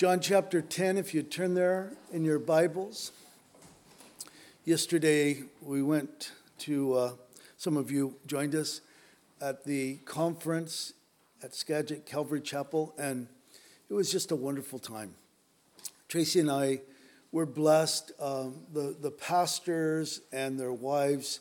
[0.00, 3.12] John chapter 10, if you turn there in your Bibles.
[4.64, 7.12] Yesterday, we went to, uh,
[7.58, 8.80] some of you joined us
[9.42, 10.94] at the conference
[11.42, 13.28] at Skagit Calvary Chapel, and
[13.90, 15.16] it was just a wonderful time.
[16.08, 16.80] Tracy and I
[17.30, 18.12] were blessed.
[18.18, 21.40] Um, the, the pastors and their wives,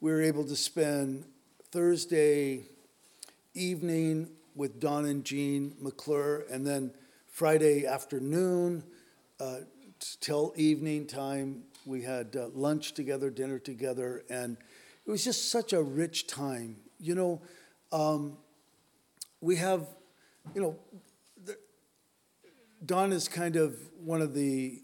[0.00, 1.26] we were able to spend
[1.72, 2.62] Thursday
[3.52, 6.90] evening with Don and Jean McClure, and then
[7.38, 8.82] Friday afternoon
[9.38, 9.58] uh,
[10.18, 14.56] till evening time, we had uh, lunch together, dinner together, and
[15.06, 16.74] it was just such a rich time.
[16.98, 17.42] You know,
[17.92, 18.38] um,
[19.40, 19.86] we have,
[20.52, 20.76] you know,
[21.44, 21.56] the,
[22.84, 24.82] Don is kind of one of the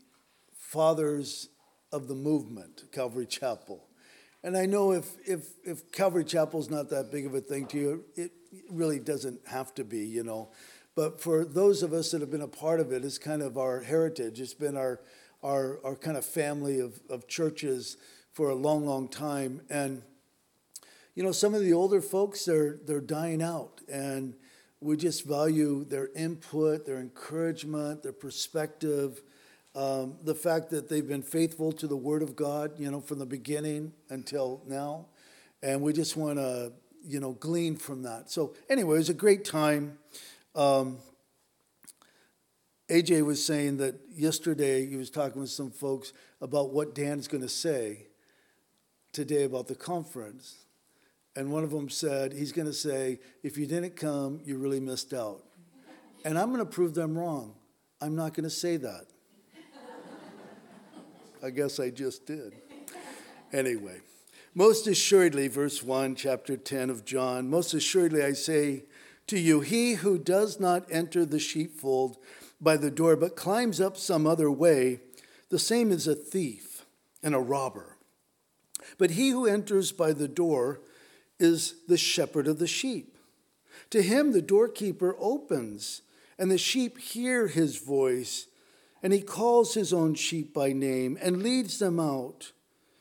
[0.57, 1.49] fathers
[1.91, 3.89] of the movement, Calvary Chapel.
[4.45, 7.79] And I know if, if, if Calvary Chapel's not that big of a thing to
[7.79, 8.31] you, it
[8.71, 10.51] really doesn't have to be, you know.
[10.97, 13.59] But for those of us that have been a part of it, it's kind of
[13.59, 14.41] our heritage.
[14.41, 15.01] It's been our,
[15.43, 17.97] our, our kind of family of, of churches
[18.33, 19.63] for a long, long time.
[19.69, 20.03] And,
[21.15, 23.81] you know, some of the older folks, they're, they're dying out.
[23.91, 24.35] And
[24.81, 29.23] we just value their input, their encouragement, their perspective,
[29.75, 33.19] um, the fact that they've been faithful to the Word of God, you know, from
[33.19, 35.07] the beginning until now.
[35.63, 36.73] And we just want to,
[37.05, 38.31] you know, glean from that.
[38.31, 39.99] So, anyway, it was a great time.
[40.55, 40.99] Um,
[42.89, 47.43] AJ was saying that yesterday he was talking with some folks about what Dan's going
[47.43, 48.07] to say
[49.13, 50.67] today about the conference.
[51.35, 54.81] And one of them said, he's going to say, if you didn't come, you really
[54.81, 55.43] missed out.
[56.25, 57.55] And I'm going to prove them wrong.
[58.01, 59.07] I'm not going to say that.
[61.43, 62.55] I guess I just did.
[63.53, 64.01] Anyway,
[64.55, 68.85] most assuredly, verse 1, chapter 10 of John, most assuredly I say
[69.27, 72.19] to you, he who does not enter the sheepfold
[72.61, 75.01] by the door, but climbs up some other way,
[75.51, 76.85] the same is a thief
[77.23, 77.97] and a robber.
[78.99, 80.81] But he who enters by the door
[81.39, 83.17] is the shepherd of the sheep.
[83.91, 86.03] To him the doorkeeper opens,
[86.39, 88.47] and the sheep hear his voice,
[89.03, 92.53] and he calls his own sheep by name and leads them out.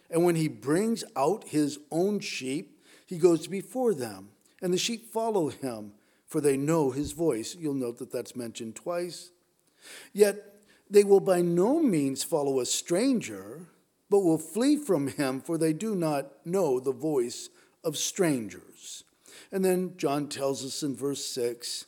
[0.09, 4.29] And when he brings out his own sheep, he goes before them,
[4.61, 5.93] and the sheep follow him,
[6.33, 7.55] for they know his voice.
[7.55, 9.29] You'll note that that's mentioned twice.
[10.13, 13.67] Yet they will by no means follow a stranger,
[14.09, 17.49] but will flee from him, for they do not know the voice
[17.83, 19.03] of strangers.
[19.51, 21.85] And then John tells us in verse 6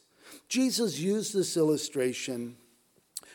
[0.47, 2.57] Jesus used this illustration,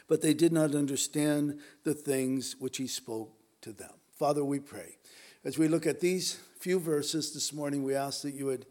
[0.07, 3.33] but they did not understand the things which he spoke
[3.63, 3.95] to them.
[4.17, 4.97] Father, we pray.
[5.45, 8.67] As we look at these few verses this morning, we ask that you would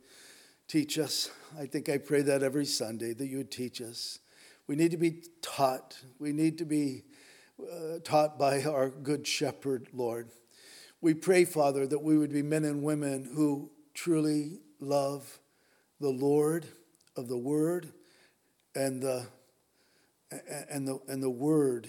[0.70, 1.32] teach us.
[1.60, 4.20] I think I pray that every Sunday, that you would teach us.
[4.68, 6.00] We need to be taught.
[6.20, 7.04] We need to be
[7.60, 10.30] uh, taught by our good shepherd, Lord.
[11.02, 15.40] We pray, Father, that we would be men and women who truly love
[16.00, 16.68] the Lord
[17.18, 17.92] of the Word
[18.76, 19.26] and the,
[20.70, 21.88] and the, and the Word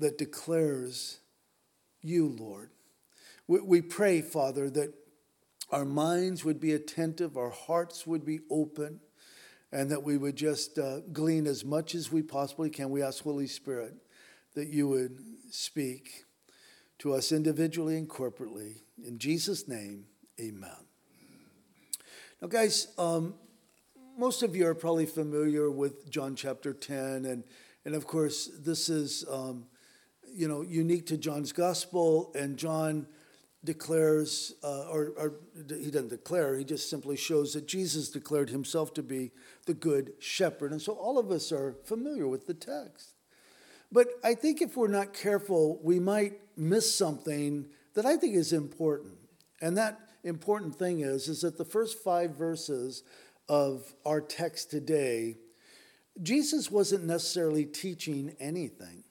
[0.00, 1.20] that declares
[2.02, 2.70] you, Lord.
[3.46, 4.92] We, we pray, Father, that
[5.70, 9.00] our minds would be attentive, our hearts would be open,
[9.72, 12.90] and that we would just uh, glean as much as we possibly can.
[12.90, 13.94] We ask, Holy Spirit,
[14.54, 15.18] that you would
[15.50, 16.24] speak
[16.98, 18.76] to us individually and corporately.
[19.04, 20.06] In Jesus' name,
[20.40, 20.70] amen.
[22.40, 23.34] Now, guys, um,
[24.16, 27.44] most of you are probably familiar with John chapter 10, and,
[27.84, 29.66] and of course, this is, um,
[30.32, 33.06] you know, unique to John's gospel, and John
[33.66, 35.34] declares, uh, or, or,
[35.68, 39.32] he doesn't declare, he just simply shows that Jesus declared himself to be
[39.66, 40.72] the good shepherd.
[40.72, 43.12] And so all of us are familiar with the text.
[43.92, 48.52] But I think if we're not careful, we might miss something that I think is
[48.52, 49.18] important.
[49.60, 53.02] And that important thing is, is that the first five verses
[53.48, 55.36] of our text today,
[56.22, 59.04] Jesus wasn't necessarily teaching anything.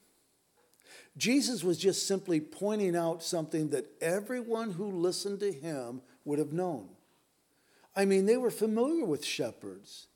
[1.16, 6.52] Jesus was just simply pointing out something that everyone who listened to him would have
[6.52, 6.88] known.
[7.94, 10.08] I mean, they were familiar with shepherds,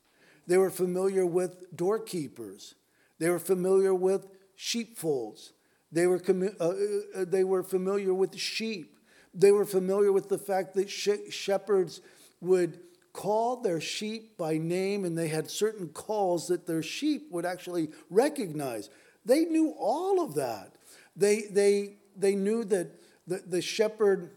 [0.47, 2.75] they were familiar with doorkeepers,
[3.19, 4.27] they were familiar with
[4.57, 5.53] sheepfolds,
[5.93, 6.21] they were,
[6.61, 8.97] uh, uh, they were familiar with sheep.
[9.33, 12.01] They were familiar with the fact that shepherds
[12.41, 12.81] would
[13.13, 17.91] call their sheep by name and they had certain calls that their sheep would actually
[18.09, 18.89] recognize.
[19.31, 20.73] They knew all of that.
[21.15, 22.89] They, they, they knew that
[23.29, 24.33] the, the shepherd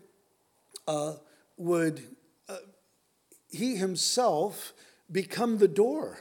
[0.87, 1.13] uh,
[1.57, 2.03] would,
[2.47, 2.57] uh,
[3.49, 4.73] he himself,
[5.11, 6.19] become the door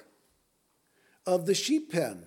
[1.26, 2.24] of the sheep pen.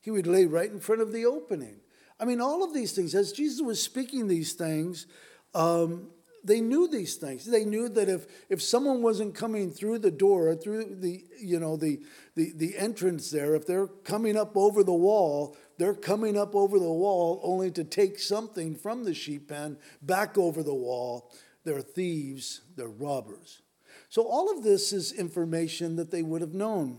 [0.00, 1.76] he would lay right in front of the opening.
[2.18, 5.06] I mean, all of these things, as Jesus was speaking these things,
[5.54, 6.08] um,
[6.42, 7.44] they knew these things.
[7.44, 11.60] They knew that if, if someone wasn't coming through the door or through the, you
[11.60, 12.00] know, the,
[12.34, 16.78] the, the entrance there, if they're coming up over the wall, they're coming up over
[16.78, 21.32] the wall only to take something from the sheep pen back over the wall.
[21.64, 23.62] They're thieves, they're robbers.
[24.08, 26.98] So all of this is information that they would have known.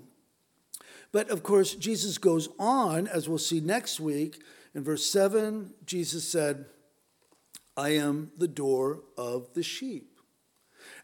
[1.12, 4.42] But of course, Jesus goes on, as we'll see next week.
[4.74, 6.66] In verse 7, Jesus said,
[7.76, 10.20] I am the door of the sheep.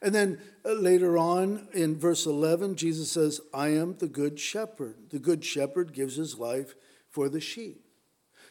[0.02, 5.10] And then uh, later on in verse 11, Jesus says, I am the good shepherd.
[5.10, 6.76] The good shepherd gives his life
[7.16, 7.82] for the sheep.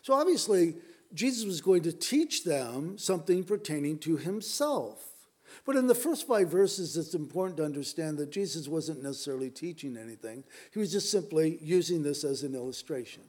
[0.00, 0.76] So obviously,
[1.12, 5.10] Jesus was going to teach them something pertaining to himself.
[5.66, 9.98] But in the first five verses, it's important to understand that Jesus wasn't necessarily teaching
[9.98, 10.44] anything.
[10.72, 13.22] He was just simply using this as an illustration.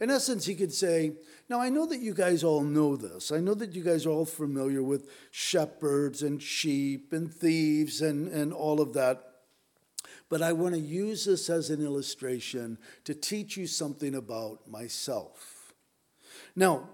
[0.00, 1.14] In essence, he could say,
[1.50, 3.32] Now I know that you guys all know this.
[3.32, 8.28] I know that you guys are all familiar with shepherds and sheep and thieves and,
[8.28, 9.35] and all of that.
[10.28, 15.72] But I want to use this as an illustration to teach you something about myself.
[16.54, 16.88] Now,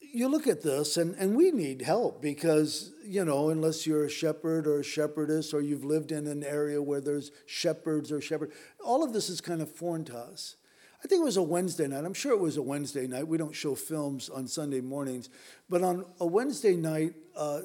[0.00, 4.10] you look at this, and, and we need help because, you know, unless you're a
[4.10, 8.52] shepherd or a shepherdess or you've lived in an area where there's shepherds or shepherd,
[8.82, 10.56] all of this is kind of foreign to us.
[11.04, 12.04] I think it was a Wednesday night.
[12.04, 13.28] I'm sure it was a Wednesday night.
[13.28, 15.28] We don't show films on Sunday mornings.
[15.68, 17.60] But on a Wednesday night, uh,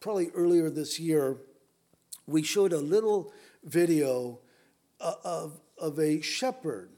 [0.00, 1.36] probably earlier this year,
[2.26, 3.32] we showed a little
[3.64, 4.38] video
[5.00, 6.90] uh, of, of a shepherd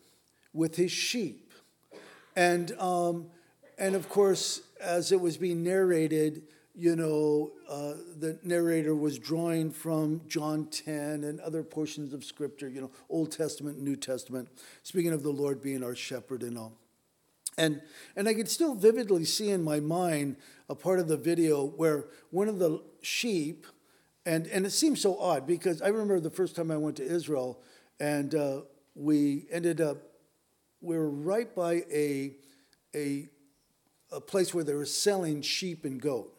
[0.53, 1.53] with his sheep.
[2.35, 3.27] And, um,
[3.79, 6.43] and of course, as it was being narrated,
[6.75, 12.69] you know, uh, the narrator was drawing from John 10 and other portions of Scripture,
[12.69, 14.49] you know, Old Testament, New Testament,
[14.83, 16.75] speaking of the Lord being our shepherd and all.
[17.59, 17.81] And,
[18.15, 20.37] and I could still vividly see in my mind
[20.69, 23.67] a part of the video where one of the sheep,
[24.26, 27.05] and, and it seems so odd because I remember the first time I went to
[27.05, 27.62] Israel
[28.00, 28.62] and uh,
[28.96, 29.99] we ended up,
[30.81, 32.34] we were right by a,
[32.94, 33.28] a,
[34.11, 36.32] a place where they were selling sheep and goat.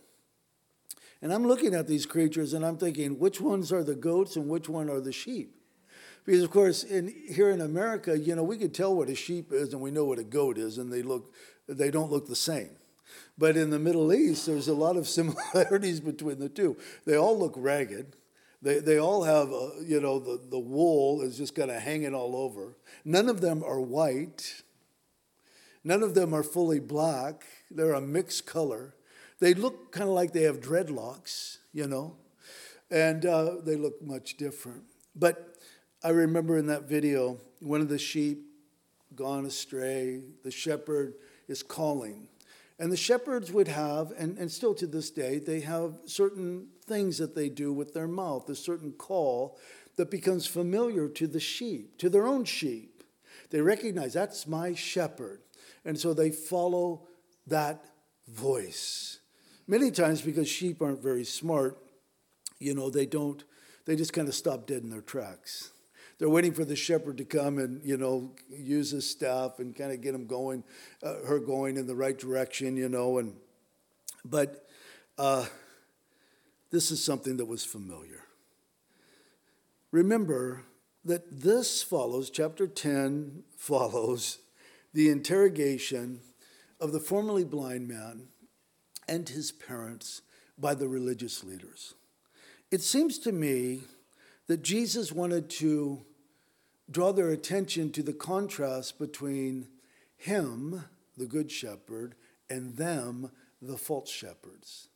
[1.22, 4.50] And I'm looking at these creatures and I'm thinking, which ones are the goats and
[4.50, 5.56] which one are the sheep?
[6.25, 9.54] Because of course, in, here in America, you know, we could tell what a sheep
[9.54, 11.33] is and we know what a goat is, and they look,
[11.69, 12.72] they don't look the same.
[13.38, 16.78] But in the Middle East, there's a lot of similarities between the two.
[17.06, 18.16] They all look ragged.
[18.62, 22.16] They, they all have, uh, you know, the, the wool is just kind of hanging
[22.16, 22.75] all over.
[23.06, 24.64] None of them are white.
[25.84, 27.46] None of them are fully black.
[27.69, 28.96] They're a mixed color.
[29.40, 32.16] They look kind of like they have dreadlocks, you know,
[32.90, 34.84] and uh, they look much different.
[35.16, 35.56] But
[36.04, 38.44] I remember in that video, one of the sheep
[39.16, 41.14] gone astray, the shepherd
[41.48, 42.28] is calling.
[42.80, 47.18] And the shepherds would have, and, and still to this day, they have certain things
[47.18, 49.58] that they do with their mouth, a certain call
[49.96, 53.04] that becomes familiar to the sheep, to their own sheep.
[53.50, 55.42] They recognize that's my shepherd.
[55.86, 57.08] And so they follow
[57.48, 57.84] that
[58.28, 59.20] voice.
[59.68, 61.78] Many times, because sheep aren't very smart,
[62.60, 63.44] you know, they don't,
[63.86, 65.72] they just kind of stop dead in their tracks.
[66.19, 69.92] They're waiting for the shepherd to come and, you know, use his staff and kind
[69.92, 70.64] of get him going,
[71.04, 73.19] uh, her going in the right direction, you know.
[73.19, 73.36] And,
[74.26, 74.66] but
[75.18, 75.45] uh,
[76.71, 78.24] this is something that was familiar.
[79.92, 80.64] Remember
[81.06, 84.40] that this follows, chapter 10 follows
[84.94, 86.21] the interrogation
[86.80, 88.28] of the formerly blind man
[89.07, 90.21] and his parents
[90.57, 91.94] by the religious leaders.
[92.71, 93.81] It seems to me
[94.47, 96.01] that Jesus wanted to
[96.89, 99.68] draw their attention to the contrast between
[100.16, 100.85] him,
[101.18, 102.16] the good shepherd,
[102.49, 104.87] and them, the false shepherds.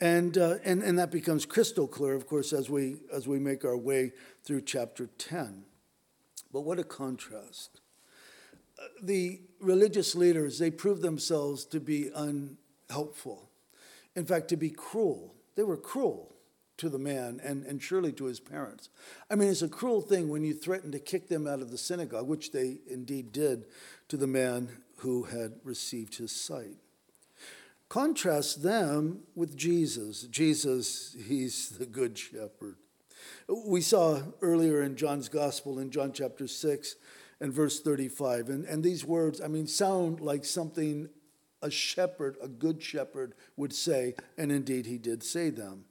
[0.00, 3.64] And, uh, and, and that becomes crystal clear, of course, as we, as we make
[3.64, 4.12] our way
[4.44, 5.64] through chapter 10.
[6.52, 7.80] But what a contrast.
[8.78, 13.48] Uh, the religious leaders, they proved themselves to be unhelpful.
[14.14, 15.34] In fact, to be cruel.
[15.54, 16.35] They were cruel
[16.78, 18.90] to the man and, and surely to his parents.
[19.30, 21.78] I mean, it's a cruel thing when you threaten to kick them out of the
[21.78, 23.66] synagogue, which they indeed did
[24.08, 24.68] to the man
[24.98, 26.76] who had received his sight.
[27.88, 30.22] Contrast them with Jesus.
[30.22, 32.76] Jesus, he's the good shepherd.
[33.48, 36.96] We saw earlier in John's gospel, in John chapter 6
[37.40, 41.08] and verse 35, and, and these words, I mean, sound like something
[41.62, 45.85] a shepherd, a good shepherd, would say, and indeed he did say them.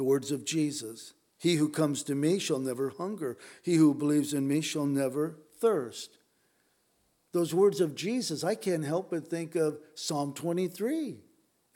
[0.00, 4.32] The words of Jesus He who comes to me shall never hunger, he who believes
[4.32, 6.16] in me shall never thirst.
[7.32, 11.18] those words of Jesus, I can't help but think of Psalm 23.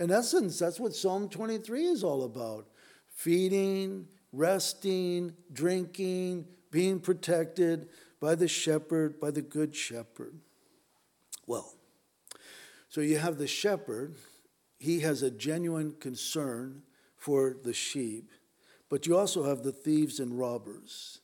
[0.00, 2.66] In essence, that's what Psalm 23 is all about
[3.08, 7.90] feeding, resting, drinking, being protected
[8.20, 10.40] by the shepherd, by the good shepherd.
[11.46, 11.74] Well,
[12.88, 14.16] so you have the shepherd,
[14.78, 16.84] he has a genuine concern
[17.24, 18.30] for the sheep,
[18.90, 21.20] but you also have the thieves and robbers.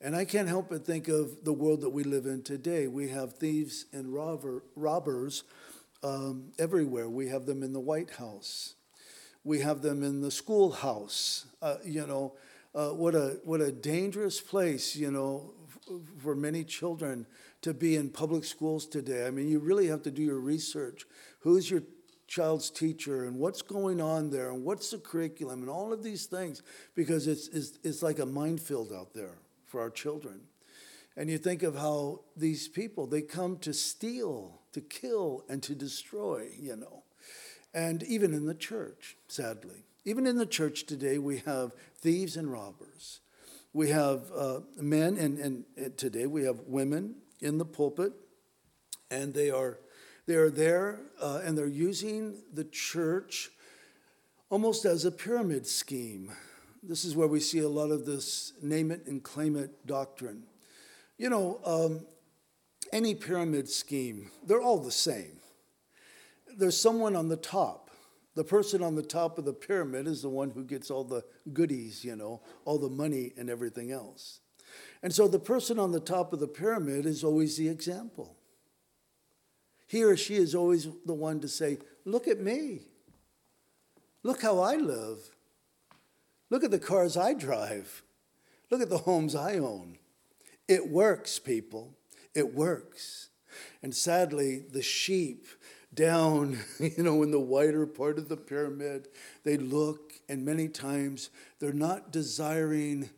[0.00, 2.88] And I can't help but think of the world that we live in today.
[2.88, 5.44] We have thieves and robber, robbers
[6.02, 7.08] um, everywhere.
[7.08, 8.74] We have them in the White House.
[9.44, 11.46] We have them in the schoolhouse.
[11.62, 12.32] Uh, you know,
[12.74, 14.96] uh, what a what a dangerous place.
[14.96, 15.52] You know,
[15.86, 17.24] f- for many children
[17.62, 19.28] to be in public schools today.
[19.28, 21.06] I mean, you really have to do your research.
[21.40, 21.82] Who's your
[22.26, 26.26] child's teacher and what's going on there and what's the curriculum and all of these
[26.26, 26.62] things
[26.94, 30.40] because it's, it's, it's like a minefield out there for our children.
[31.16, 35.74] And you think of how these people, they come to steal, to kill, and to
[35.74, 37.04] destroy, you know.
[37.72, 39.84] And even in the church, sadly.
[40.04, 43.20] Even in the church today, we have thieves and robbers.
[43.72, 48.12] We have uh, men, and, and, and today we have women in the pulpit,
[49.10, 49.78] and they are,
[50.26, 53.50] they are there uh, and they're using the church
[54.50, 56.32] almost as a pyramid scheme.
[56.82, 60.44] This is where we see a lot of this name it and claim it doctrine.
[61.18, 62.06] You know, um,
[62.92, 65.40] any pyramid scheme, they're all the same.
[66.56, 67.90] There's someone on the top.
[68.34, 71.24] The person on the top of the pyramid is the one who gets all the
[71.52, 74.40] goodies, you know, all the money and everything else.
[75.02, 78.36] And so the person on the top of the pyramid is always the example.
[79.86, 82.80] He or she is always the one to say, Look at me.
[84.22, 85.18] Look how I live.
[86.50, 88.02] Look at the cars I drive.
[88.70, 89.98] Look at the homes I own.
[90.68, 91.94] It works, people.
[92.34, 93.28] It works.
[93.82, 95.46] And sadly, the sheep
[95.92, 99.08] down, you know, in the wider part of the pyramid,
[99.44, 103.10] they look, and many times they're not desiring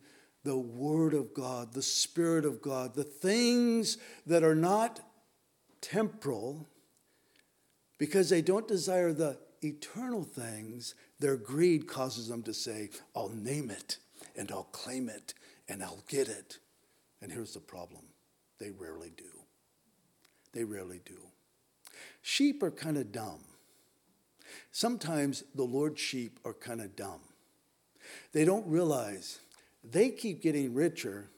[0.43, 5.01] the Word of God, the Spirit of God, the things that are not
[5.81, 6.67] temporal,
[7.97, 13.69] because they don't desire the eternal things, their greed causes them to say, I'll name
[13.69, 13.97] it
[14.35, 15.33] and I'll claim it
[15.67, 16.59] and I'll get it.
[17.21, 18.03] And here's the problem
[18.59, 19.23] they rarely do.
[20.53, 21.17] They rarely do.
[22.21, 23.39] Sheep are kind of dumb.
[24.71, 27.21] Sometimes the Lord's sheep are kind of dumb.
[28.31, 29.39] They don't realize
[29.83, 31.29] they keep getting richer.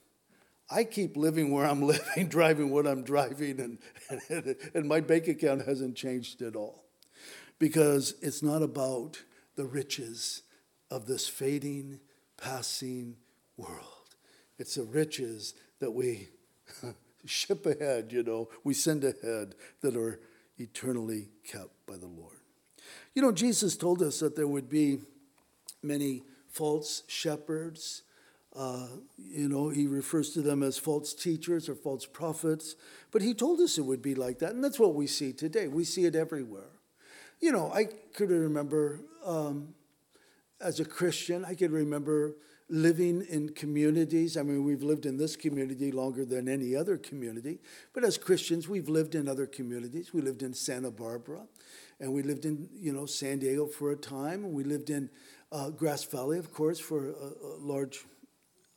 [0.69, 3.77] I keep living where I'm living, driving what I'm driving, and,
[4.29, 6.85] and, and my bank account hasn't changed at all.
[7.57, 9.21] Because it's not about
[9.55, 10.43] the riches
[10.89, 11.99] of this fading,
[12.37, 13.17] passing
[13.57, 13.85] world.
[14.57, 16.29] It's the riches that we
[17.25, 20.19] ship ahead, you know, we send ahead that are
[20.57, 22.37] eternally kept by the Lord.
[23.13, 24.99] You know, Jesus told us that there would be
[25.81, 28.03] many false shepherds.
[28.55, 28.87] Uh,
[29.17, 32.75] you know, he refers to them as false teachers or false prophets,
[33.11, 35.67] but he told us it would be like that, and that's what we see today.
[35.67, 36.71] We see it everywhere.
[37.39, 39.75] You know, I could remember um,
[40.59, 42.35] as a Christian, I could remember
[42.69, 44.37] living in communities.
[44.37, 47.59] I mean, we've lived in this community longer than any other community,
[47.93, 50.13] but as Christians, we've lived in other communities.
[50.13, 51.47] We lived in Santa Barbara,
[51.99, 55.09] and we lived in, you know, San Diego for a time, we lived in
[55.51, 58.05] uh, Grass Valley, of course, for a, a large,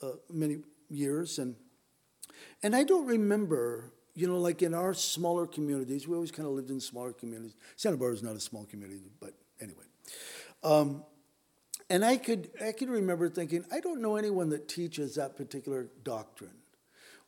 [0.02, 1.38] uh, many years.
[1.38, 1.56] And,
[2.62, 6.54] and I don't remember, you know, like in our smaller communities, we always kind of
[6.54, 7.54] lived in smaller communities.
[7.76, 9.84] Santa Barbara is not a small community, but anyway.
[10.62, 11.04] Um,
[11.88, 15.88] and I could, I could remember thinking, I don't know anyone that teaches that particular
[16.04, 16.54] doctrine.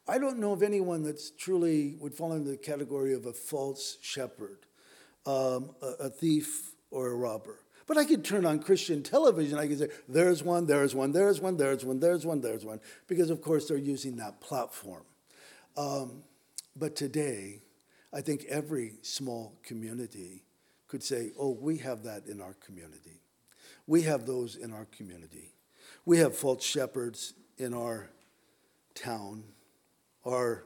[0.07, 3.97] I don't know of anyone that's truly would fall into the category of a false
[4.03, 4.59] shepherd,
[5.27, 7.59] um, a, a thief, or a robber.
[7.87, 9.59] But I could turn on Christian television.
[9.59, 12.81] I could say, there's one, there's one, there's one, there's one, there's one, there's one,
[13.07, 15.05] because of course they're using that platform.
[15.77, 16.23] Um,
[16.77, 17.61] but today,
[18.13, 20.45] I think every small community
[20.89, 23.21] could say, oh, we have that in our community.
[23.87, 25.53] We have those in our community.
[26.07, 28.11] We have false shepherds in our
[28.95, 29.45] town,
[30.27, 30.65] our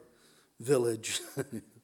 [0.60, 1.20] village.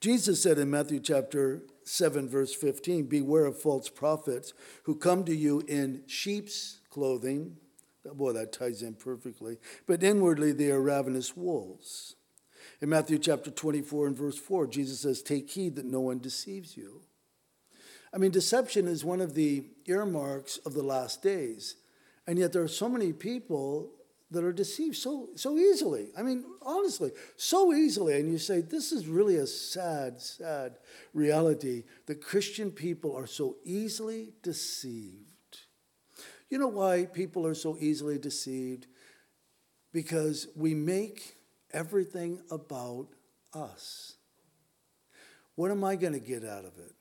[0.00, 4.52] Jesus said in Matthew chapter 7, verse 15 Beware of false prophets
[4.84, 7.56] who come to you in sheep's clothing.
[8.14, 9.58] Boy, that ties in perfectly.
[9.86, 12.14] But inwardly, they are ravenous wolves.
[12.80, 16.76] In Matthew chapter 24 and verse 4, Jesus says, Take heed that no one deceives
[16.76, 17.02] you.
[18.14, 21.74] I mean, deception is one of the earmarks of the last days.
[22.26, 23.90] And yet there are so many people
[24.30, 26.08] that are deceived so, so easily.
[26.16, 28.20] I mean, honestly, so easily.
[28.20, 30.76] And you say, this is really a sad, sad
[31.14, 35.24] reality that Christian people are so easily deceived.
[36.50, 38.86] You know why people are so easily deceived?
[39.92, 41.34] Because we make
[41.72, 43.08] everything about
[43.54, 44.14] us.
[45.54, 46.94] What am I going to get out of it?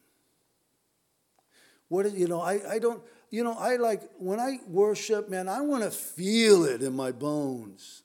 [1.89, 5.61] What you know, I, I don't, you know, I like, when I worship, man, I
[5.61, 8.03] want to feel it in my bones.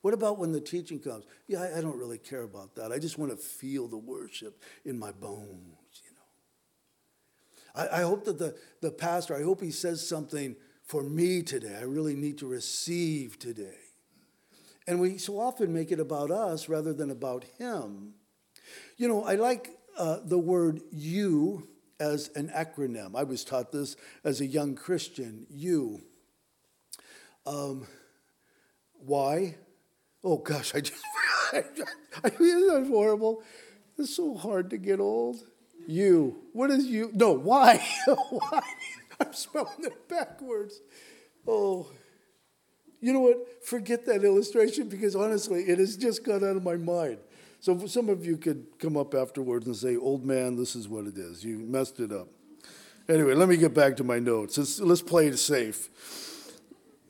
[0.00, 1.24] What about when the teaching comes?
[1.46, 2.92] Yeah, I, I don't really care about that.
[2.92, 7.88] I just want to feel the worship in my bones, you know.
[7.90, 11.76] I, I hope that the, the pastor, I hope he says something for me today.
[11.78, 13.78] I really need to receive today.
[14.86, 18.14] And we so often make it about us rather than about him.
[18.96, 23.14] You know, I like uh, the word you as an acronym.
[23.14, 25.46] I was taught this as a young Christian.
[25.50, 26.00] You.
[27.46, 27.86] Um,
[28.92, 29.56] why?
[30.24, 31.02] Oh gosh, I just,
[31.52, 31.62] I
[32.38, 33.42] mean, isn't that horrible?
[33.98, 35.36] It's so hard to get old.
[35.86, 36.36] You.
[36.52, 37.10] What is you?
[37.14, 37.84] No, why?
[38.06, 38.62] why?
[39.20, 40.80] I'm spelling it backwards.
[41.46, 41.88] Oh.
[43.00, 43.64] You know what?
[43.64, 47.18] Forget that illustration because honestly, it has just got out of my mind.
[47.66, 51.04] So some of you could come up afterwards and say, Old man, this is what
[51.04, 51.44] it is.
[51.44, 52.28] You messed it up.
[53.08, 54.56] Anyway, let me get back to my notes.
[54.56, 55.88] Let's, let's play it safe.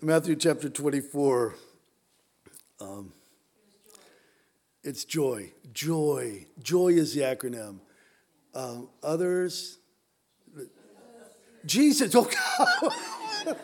[0.00, 1.56] Matthew chapter 24.
[2.80, 3.12] Um,
[4.82, 5.52] it's joy.
[5.74, 6.46] Joy.
[6.62, 7.80] Joy is the acronym.
[8.54, 9.76] Um, others.
[11.66, 12.14] Jesus.
[12.14, 12.30] Oh,
[13.44, 13.56] God.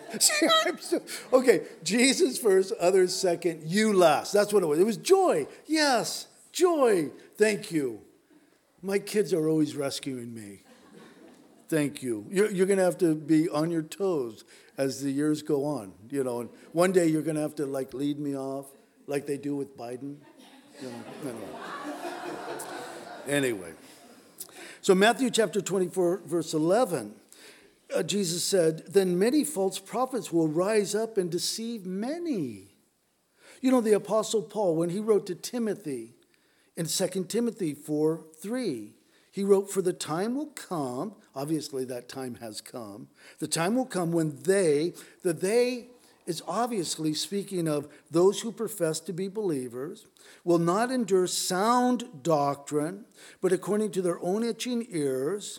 [1.33, 4.35] okay, Jesus first, others second, you last.
[4.35, 4.79] That's what it was.
[4.79, 5.47] It was joy.
[5.67, 6.27] Yes.
[6.53, 7.11] Joy.
[7.37, 8.03] Thank you.
[8.83, 10.61] My kids are always rescuing me.
[11.69, 12.27] Thank you.
[12.31, 14.45] You're, you're going to have to be on your toes
[14.77, 15.93] as the years go on.
[16.11, 18.67] You know, and one day you're going to have to like lead me off
[19.07, 20.17] like they do with Biden.
[20.83, 20.89] You
[21.25, 21.35] know,
[23.27, 23.73] anyway.
[24.83, 27.15] So, Matthew chapter 24, verse 11,
[27.95, 32.75] uh, Jesus said, Then many false prophets will rise up and deceive many.
[33.61, 36.15] You know, the Apostle Paul, when he wrote to Timothy,
[36.77, 38.93] in 2 Timothy 4 3,
[39.31, 43.09] he wrote, For the time will come, obviously that time has come,
[43.39, 45.89] the time will come when they, the they
[46.27, 50.07] is obviously speaking of those who profess to be believers,
[50.45, 53.05] will not endure sound doctrine,
[53.41, 55.59] but according to their own itching ears,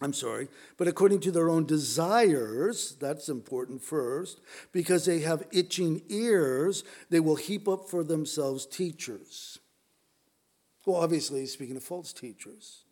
[0.00, 4.40] I'm sorry, but according to their own desires, that's important first,
[4.70, 9.58] because they have itching ears, they will heap up for themselves teachers
[10.84, 12.84] well, obviously, he's speaking of false teachers,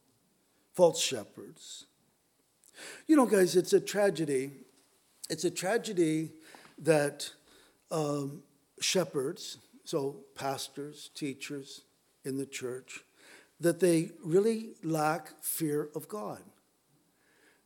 [0.74, 1.86] false shepherds.
[3.06, 4.52] You know, guys, it's a tragedy.
[5.28, 6.30] It's a tragedy
[6.78, 7.30] that
[7.90, 8.42] um,
[8.80, 11.82] shepherds, so pastors, teachers
[12.24, 13.04] in the church,
[13.58, 16.40] that they really lack fear of God.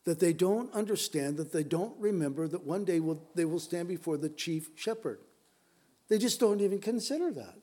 [0.05, 3.89] That they don't understand, that they don't remember that one day will, they will stand
[3.89, 5.21] before the chief shepherd.
[6.09, 7.57] They just don't even consider that.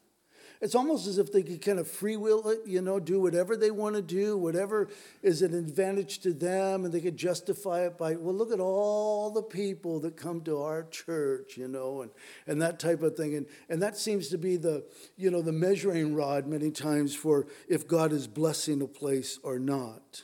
[0.61, 3.57] It's almost as if they could kind of free will it, you know, do whatever
[3.57, 4.89] they want to do, whatever
[5.23, 9.31] is an advantage to them, and they could justify it by, well, look at all
[9.31, 12.11] the people that come to our church, you know, and,
[12.45, 13.35] and that type of thing.
[13.35, 14.85] And, and that seems to be the,
[15.17, 19.57] you know, the measuring rod many times for if God is blessing a place or
[19.57, 20.21] not.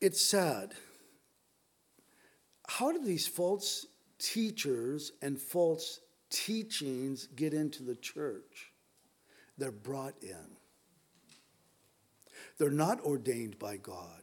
[0.00, 0.72] It's sad.
[2.66, 3.86] How do these false
[4.18, 6.00] teachers and false
[6.32, 8.72] teachings get into the church,
[9.58, 10.56] they're brought in.
[12.58, 14.22] They're not ordained by God.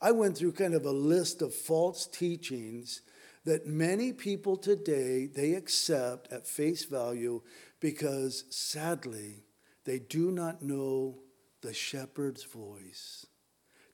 [0.00, 3.02] I went through kind of a list of false teachings
[3.44, 7.42] that many people today they accept at face value
[7.80, 9.44] because sadly
[9.84, 11.18] they do not know
[11.60, 13.26] the shepherd's voice.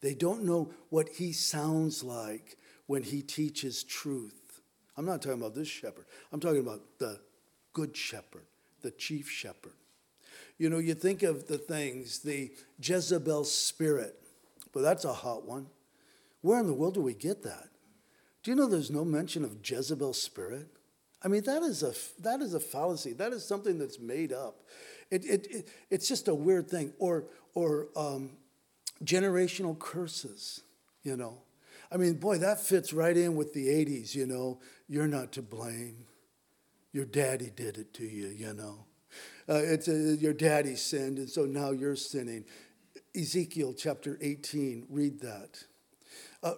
[0.01, 4.48] They don't know what he sounds like when he teaches truth.
[4.99, 6.07] I'm not talking about this shepherd.
[6.33, 7.21] I'm talking about the
[7.73, 8.47] good shepherd,
[8.83, 9.75] the chief shepherd.
[10.59, 12.51] You know, you think of the things, the
[12.83, 14.17] Jezebel spirit,
[14.73, 15.69] but that's a hot one.
[16.41, 17.69] Where in the world do we get that?
[18.43, 20.67] Do you know there's no mention of Jezebel spirit?
[21.23, 23.13] I mean, that is a, that is a fallacy.
[23.13, 24.63] That is something that's made up.
[25.13, 26.93] It, it, it it's just a weird thing.
[26.99, 28.31] Or, or um,
[29.05, 30.63] generational curses,
[31.05, 31.39] you know.
[31.91, 34.61] I mean, boy, that fits right in with the 80s, you know.
[34.89, 36.05] You're not to blame.
[36.93, 38.85] Your daddy did it to you, you know.
[39.49, 42.45] Uh, it's a, your daddy sinned, and so now you're sinning.
[43.17, 45.65] Ezekiel chapter 18, read that.
[46.43, 46.55] Uh,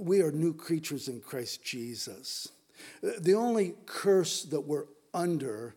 [0.00, 2.48] we are new creatures in Christ Jesus.
[3.02, 5.74] The only curse that we're under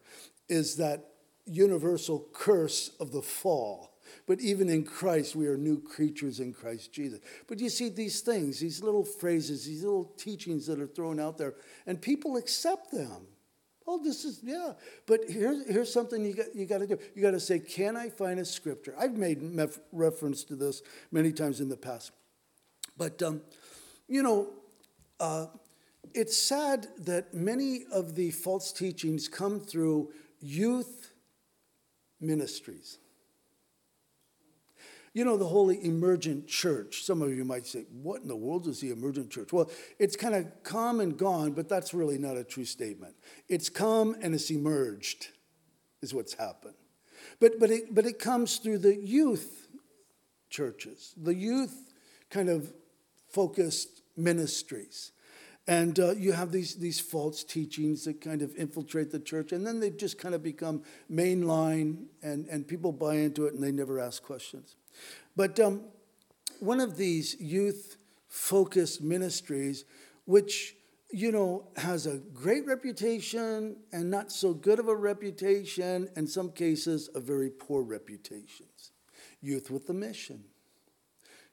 [0.48, 1.06] is that
[1.46, 3.91] universal curse of the fall.
[4.28, 7.20] But even in Christ, we are new creatures in Christ Jesus.
[7.48, 11.38] But you see these things, these little phrases, these little teachings that are thrown out
[11.38, 13.28] there, and people accept them.
[13.88, 14.74] Oh, this is, yeah.
[15.08, 16.98] But here's, here's something you got, you got to do.
[17.16, 18.94] You got to say, can I find a scripture?
[18.98, 22.12] I've made mef- reference to this many times in the past.
[22.98, 23.42] But, um,
[24.08, 24.50] you know,
[25.20, 25.48] uh,
[26.14, 31.12] it's sad that many of the false teachings come through youth
[32.20, 32.98] ministries.
[35.14, 37.04] You know, the Holy Emergent Church.
[37.04, 39.52] Some of you might say, What in the world is the emergent church?
[39.52, 39.70] Well,
[40.00, 43.16] it's kind of come and gone, but that's really not a true statement.
[43.50, 45.28] It's come and it's emerged,
[46.02, 46.76] is what's happened.
[47.40, 49.68] But, but, it, but it comes through the youth
[50.50, 51.94] churches, the youth
[52.30, 52.72] kind of
[53.30, 55.12] focused ministries.
[55.68, 59.66] And uh, you have these, these false teachings that kind of infiltrate the church, and
[59.66, 63.72] then they just kind of become mainline, and, and people buy into it and they
[63.72, 64.76] never ask questions.
[65.36, 65.82] But um,
[66.60, 69.86] one of these youth focused ministries,
[70.26, 70.76] which
[71.12, 76.52] you know, has a great reputation and not so good of a reputation, in some
[76.52, 78.66] cases, a very poor reputation.
[79.42, 80.44] Youth with a mission.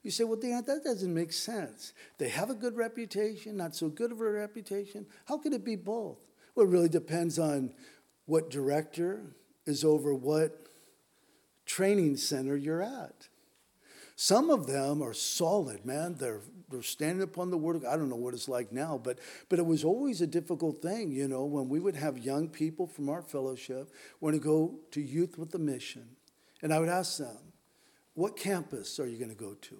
[0.01, 1.91] You say, well, Dan, that doesn't make sense.
[2.19, 5.05] They have a good reputation, not so good of a reputation.
[5.25, 6.19] How can it be both?
[6.55, 7.73] Well, it really depends on
[8.25, 9.23] what director
[9.65, 10.68] is over what
[11.69, 13.27] training center you're at.
[14.15, 16.15] Some of them are solid, man.
[16.15, 17.93] They're, they're standing upon the word of God.
[17.93, 21.11] I don't know what it's like now, but, but it was always a difficult thing,
[21.11, 24.99] you know, when we would have young people from our fellowship want to go to
[24.99, 26.07] youth with the mission.
[26.61, 27.37] And I would ask them,
[28.15, 29.77] what campus are you going to go to?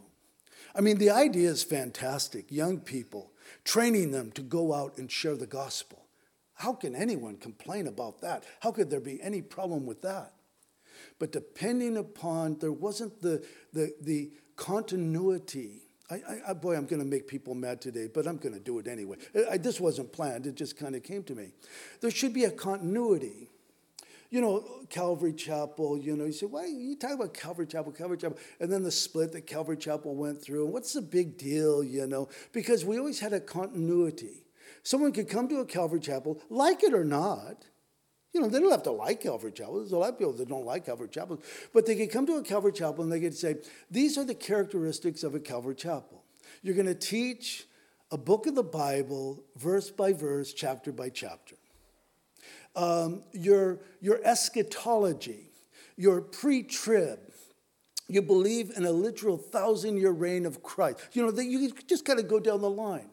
[0.75, 2.52] I mean, the idea is fantastic.
[2.52, 3.32] Young people,
[3.65, 6.06] training them to go out and share the gospel.
[6.54, 8.45] How can anyone complain about that?
[8.62, 10.34] How could there be any problem with that?
[11.19, 15.84] But depending upon, there wasn't the, the, the continuity.
[16.10, 18.79] I, I, boy, I'm going to make people mad today, but I'm going to do
[18.79, 19.17] it anyway.
[19.51, 21.49] I, this wasn't planned, it just kind of came to me.
[22.01, 23.49] There should be a continuity
[24.29, 28.17] you know, Calvary Chapel, you know, you say, why you talk about Calvary Chapel, Calvary
[28.17, 31.84] Chapel, and then the split that Calvary Chapel went through, and what's the big deal,
[31.84, 32.29] you know?
[32.51, 34.45] Because we always had a continuity.
[34.84, 37.65] Someone could come to a Calvary Chapel, like it or not.
[38.34, 39.80] You know, they don't have to like Calvary Chapel.
[39.80, 41.42] There's a lot of people that don't like Calvary Chapel,
[41.74, 43.56] but they could come to a Calvary Chapel and they could say,
[43.89, 46.24] these are the characteristics of a Calvary Chapel.
[46.62, 47.65] You're going to teach
[48.12, 51.56] a book of the Bible, verse by verse, chapter by chapter
[52.76, 55.52] um, your, your eschatology,
[55.98, 57.20] your pre trib.
[58.08, 61.00] You believe in a literal thousand year reign of Christ.
[61.13, 63.10] You know, that you just kind of go down the line.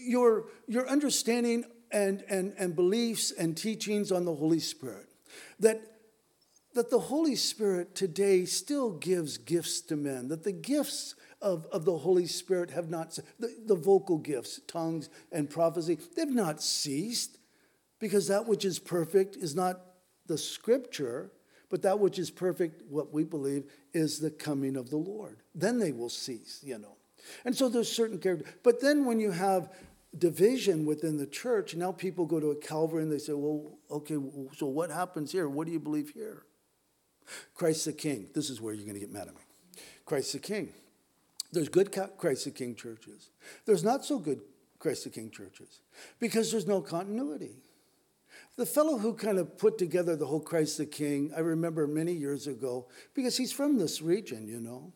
[0.00, 5.08] Your, your understanding and, and, and beliefs and teachings on the Holy Spirit.
[5.60, 5.80] That
[6.74, 11.84] that the Holy Spirit today still gives gifts to men, that the gifts of, of
[11.84, 17.38] the Holy Spirit have not, the, the vocal gifts, tongues and prophecy, they've not ceased.
[17.98, 19.80] Because that which is perfect is not
[20.26, 21.30] the scripture,
[21.68, 25.38] but that which is perfect, what we believe, is the coming of the Lord.
[25.54, 26.96] Then they will cease, you know.
[27.44, 28.46] And so there's certain character.
[28.64, 29.70] But then when you have
[30.16, 34.16] division within the church, now people go to a Calvary and they say, well, okay,
[34.56, 35.48] so what happens here?
[35.48, 36.44] What do you believe here?
[37.54, 38.28] Christ the King.
[38.34, 39.40] This is where you're going to get mad at me.
[40.04, 40.72] Christ the King.
[41.52, 43.30] There's good Christ the King churches.
[43.66, 44.40] There's not so good
[44.78, 45.80] Christ the King churches
[46.18, 47.56] because there's no continuity.
[48.56, 52.12] The fellow who kind of put together the whole Christ the King, I remember many
[52.12, 54.92] years ago, because he's from this region, you know.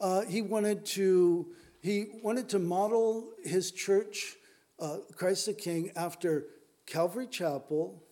[0.00, 1.48] Uh, he wanted to
[1.80, 4.36] he wanted to model his church,
[4.80, 6.46] uh, Christ the King, after
[6.86, 8.02] Calvary Chapel,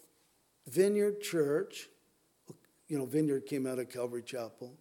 [0.66, 1.88] Vineyard Church.
[2.88, 4.74] You know, Vineyard came out of Calvary Chapel.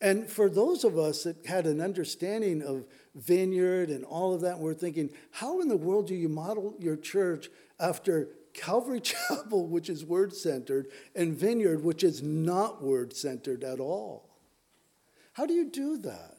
[0.00, 4.58] And for those of us that had an understanding of vineyard and all of that,
[4.58, 7.48] we're thinking, how in the world do you model your church
[7.80, 13.80] after Calvary Chapel, which is word centered, and Vineyard, which is not word centered at
[13.80, 14.36] all.
[15.34, 16.32] How do you do that?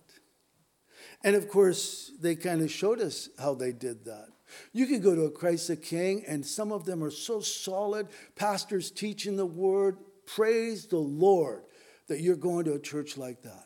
[1.24, 4.30] And of course, they kind of showed us how they did that.
[4.74, 8.08] You could go to a Christ the King, and some of them are so solid,
[8.36, 9.98] pastors teaching the word.
[10.26, 11.64] Praise the Lord
[12.08, 13.66] that you're going to a church like that.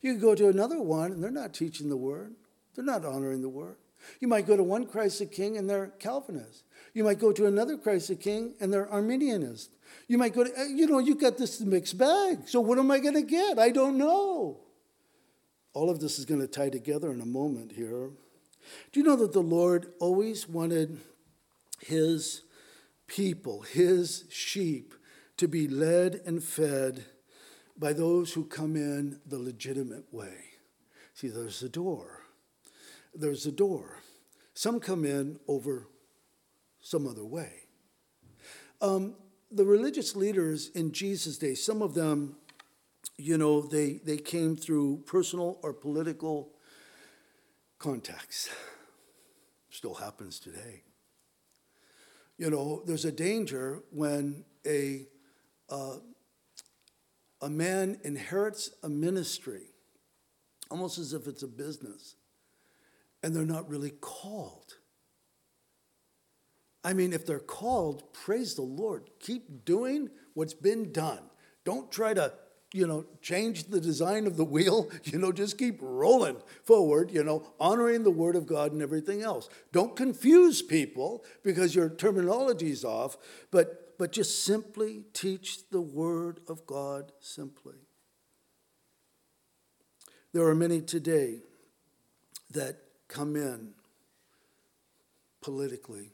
[0.00, 2.34] You could go to another one, and they're not teaching the word,
[2.74, 3.76] they're not honoring the word.
[4.20, 6.64] You might go to one Christ the King, and they're Calvinist.
[6.96, 9.68] You might go to another Christ the King and they're Arminianist.
[10.08, 12.48] You might go to, eh, you know, you've got this mixed bag.
[12.48, 13.58] So what am I going to get?
[13.58, 14.60] I don't know.
[15.74, 18.12] All of this is going to tie together in a moment here.
[18.92, 21.00] Do you know that the Lord always wanted
[21.80, 22.42] his
[23.06, 24.94] people, his sheep,
[25.36, 27.04] to be led and fed
[27.78, 30.36] by those who come in the legitimate way.
[31.14, 32.22] See, there's a door.
[33.14, 34.00] There's a door.
[34.54, 35.88] Some come in over
[36.80, 37.52] some other way.
[38.80, 39.14] Um,
[39.50, 42.36] the religious leaders in Jesus' day, some of them,
[43.16, 46.55] you know, they, they came through personal or political
[47.78, 48.48] contacts.
[49.70, 50.82] Still happens today.
[52.38, 55.06] You know, there's a danger when a,
[55.70, 55.96] uh,
[57.40, 59.68] a man inherits a ministry,
[60.70, 62.16] almost as if it's a business,
[63.22, 64.74] and they're not really called.
[66.84, 69.10] I mean, if they're called, praise the Lord.
[69.18, 71.18] Keep doing what's been done.
[71.64, 72.32] Don't try to,
[72.76, 74.90] you know, change the design of the wheel.
[75.04, 79.22] You know, just keep rolling forward, you know, honoring the Word of God and everything
[79.22, 79.48] else.
[79.72, 83.16] Don't confuse people because your terminology is off,
[83.50, 87.76] but, but just simply teach the Word of God simply.
[90.32, 91.40] There are many today
[92.50, 92.76] that
[93.08, 93.70] come in
[95.40, 96.10] politically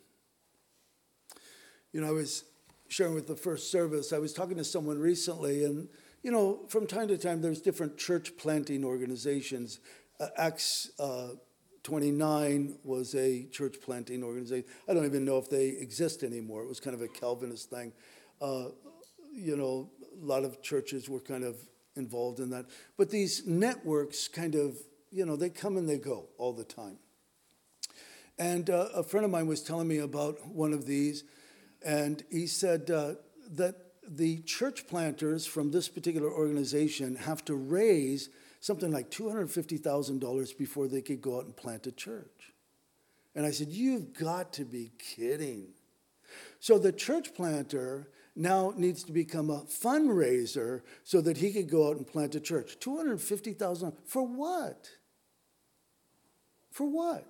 [1.92, 2.44] you know, I was
[2.88, 5.88] sharing with the first service, I was talking to someone recently, and,
[6.22, 9.80] you know, from time to time, there's different church planting organizations.
[10.20, 11.30] Uh, Acts uh,
[11.82, 14.68] 29 was a church planting organization.
[14.88, 16.62] I don't even know if they exist anymore.
[16.62, 17.92] It was kind of a Calvinist thing.
[18.40, 18.66] Uh,
[19.32, 21.56] you know, a lot of churches were kind of
[21.96, 22.66] involved in that.
[22.96, 24.76] But these networks kind of,
[25.10, 26.98] you know, they come and they go all the time.
[28.38, 31.24] And uh, a friend of mine was telling me about one of these.
[31.84, 33.14] And he said uh,
[33.52, 33.74] that
[34.16, 38.28] the church planters from this particular organization have to raise
[38.60, 42.52] something like $250,000 before they could go out and plant a church.
[43.34, 45.68] And I said, You've got to be kidding.
[46.60, 51.88] So the church planter now needs to become a fundraiser so that he could go
[51.88, 52.78] out and plant a church.
[52.80, 54.88] 250,000 for what?
[56.70, 57.26] For what?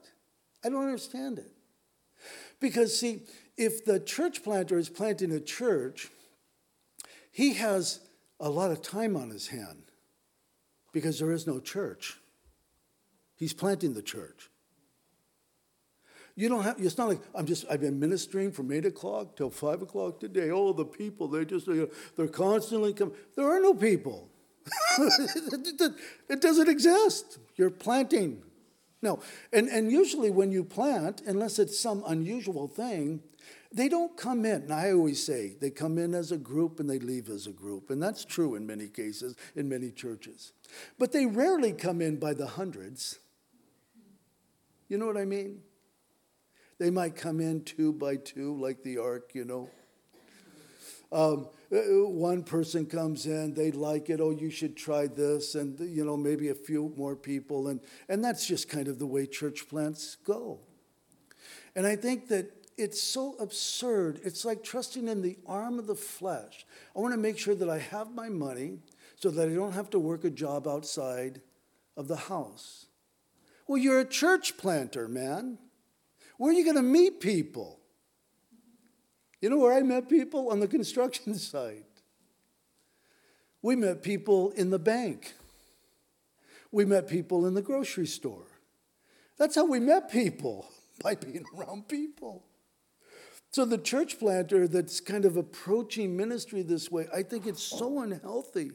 [0.65, 1.53] I don't understand it.
[2.61, 3.23] Because see,
[3.57, 6.11] if the church planter is planting a church,
[7.33, 8.01] he has
[8.39, 9.85] a lot of time on his hand
[10.93, 12.19] because there is no church.
[13.35, 14.51] He's planting the church.
[16.35, 19.51] You don't have, it's not like I'm just, I've been ministering from 8 o'clock till
[19.51, 20.51] 5 o'clock today.
[20.51, 23.15] Oh, the people, they just, they're constantly coming.
[23.37, 24.31] There are no people.
[24.99, 27.39] it doesn't exist.
[27.57, 28.43] You're planting.
[29.03, 29.21] No.
[29.53, 33.21] And, and usually when you plant, unless it's some unusual thing,
[33.73, 34.63] they don't come in.
[34.63, 37.53] And I always say they come in as a group and they leave as a
[37.53, 37.91] group.
[37.91, 40.53] And that's true in many cases, in many churches.
[40.99, 43.19] But they rarely come in by the hundreds.
[44.89, 45.61] You know what I mean?
[46.79, 49.71] They might come in two by two, like the ark, you know.
[51.13, 55.79] Um, uh, one person comes in, they like it, oh, you should try this, and
[55.79, 59.27] you know, maybe a few more people, and, and that's just kind of the way
[59.27, 60.61] church plants go.
[61.77, 64.21] And I think that it's so absurd.
[64.25, 66.67] It's like trusting in the arm of the flesh.
[66.97, 68.79] I want to make sure that I have my money
[69.17, 71.41] so that I don't have to work a job outside
[71.97, 72.87] of the house.
[73.67, 75.59] Well, you're a church planter, man.
[76.39, 77.79] Where are you going to meet people?
[79.41, 80.51] You know where I met people?
[80.51, 81.85] On the construction site.
[83.61, 85.35] We met people in the bank.
[86.73, 88.47] We met people in the grocery store.
[89.39, 90.69] That's how we met people,
[91.03, 92.45] by being around people.
[93.53, 98.01] So the church planter that's kind of approaching ministry this way, I think it's so
[98.01, 98.71] unhealthy.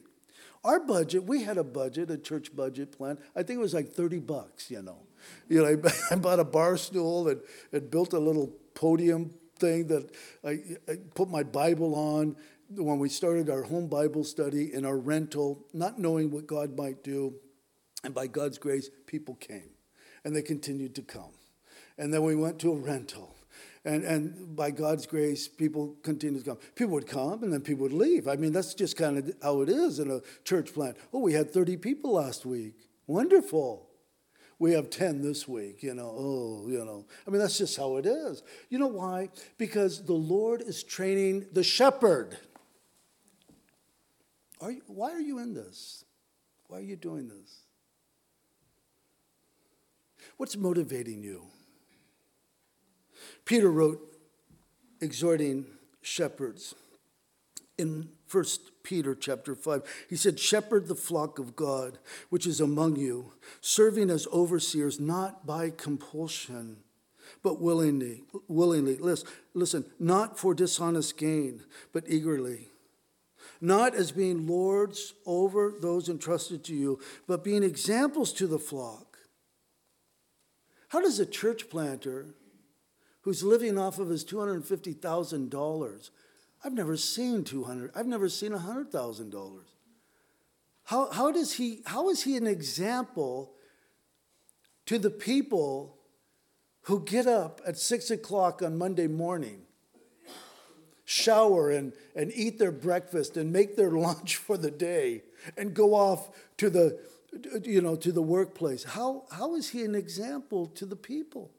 [0.62, 3.18] Our budget, we had a budget, a church budget plan.
[3.34, 5.00] I think it was like 30 bucks, you know.
[5.48, 7.40] You know, I, bought a bar stool and,
[7.72, 10.14] and built a little podium thing that
[10.44, 12.36] I, I put my Bible on
[12.70, 17.02] when we started our home Bible study in our rental, not knowing what God might
[17.02, 17.34] do.
[18.04, 19.70] And by God's grace, people came
[20.24, 21.32] and they continued to come.
[21.96, 23.34] And then we went to a rental
[23.88, 26.58] and, and by God's grace, people continued to come.
[26.74, 28.28] People would come and then people would leave.
[28.28, 30.98] I mean, that's just kind of how it is in a church plant.
[31.10, 32.74] Oh, we had 30 people last week.
[33.06, 33.88] Wonderful.
[34.58, 36.14] We have 10 this week, you know.
[36.14, 37.06] Oh, you know.
[37.26, 38.42] I mean, that's just how it is.
[38.68, 39.30] You know why?
[39.56, 42.36] Because the Lord is training the shepherd.
[44.60, 46.04] Are you, why are you in this?
[46.66, 47.60] Why are you doing this?
[50.36, 51.46] What's motivating you?
[53.48, 54.14] Peter wrote,
[55.00, 55.64] exhorting
[56.02, 56.74] shepherds
[57.78, 58.44] in 1
[58.82, 60.06] Peter chapter 5.
[60.10, 61.96] He said, Shepherd the flock of God,
[62.28, 63.32] which is among you,
[63.62, 66.76] serving as overseers, not by compulsion,
[67.42, 68.96] but willingly, willingly.
[68.96, 71.62] Listen, listen, not for dishonest gain,
[71.94, 72.68] but eagerly.
[73.62, 79.16] Not as being lords over those entrusted to you, but being examples to the flock.
[80.88, 82.34] How does a church planter
[83.28, 86.10] who's living off of his $250,000,
[86.64, 89.60] I've never seen 200, I've never seen $100,000.
[90.84, 93.52] How, how, does he, how is he an example
[94.86, 95.98] to the people
[96.84, 99.60] who get up at six o'clock on Monday morning,
[101.04, 105.22] shower and, and eat their breakfast and make their lunch for the day
[105.54, 106.98] and go off to the,
[107.62, 108.84] you know, to the workplace.
[108.84, 111.50] How, how is he an example to the people?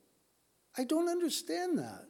[0.80, 2.08] I don't understand that.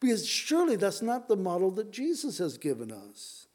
[0.00, 3.46] Because surely that's not the model that Jesus has given us.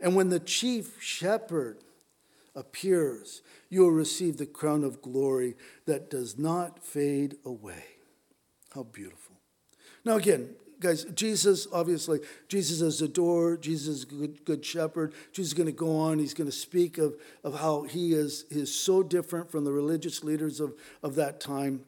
[0.00, 1.78] And when the chief shepherd
[2.54, 7.82] appears, you will receive the crown of glory that does not fade away.
[8.72, 9.34] How beautiful.
[10.04, 15.12] Now, again, guys, Jesus, obviously, Jesus is the door, Jesus is a good, good shepherd.
[15.32, 16.20] Jesus is going to go on.
[16.20, 19.72] He's going to speak of, of how he is, he is so different from the
[19.72, 21.84] religious leaders of, of that time.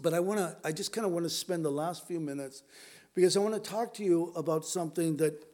[0.00, 2.62] But I want to, I just kind of want to spend the last few minutes
[3.14, 5.44] because I want to talk to you about something that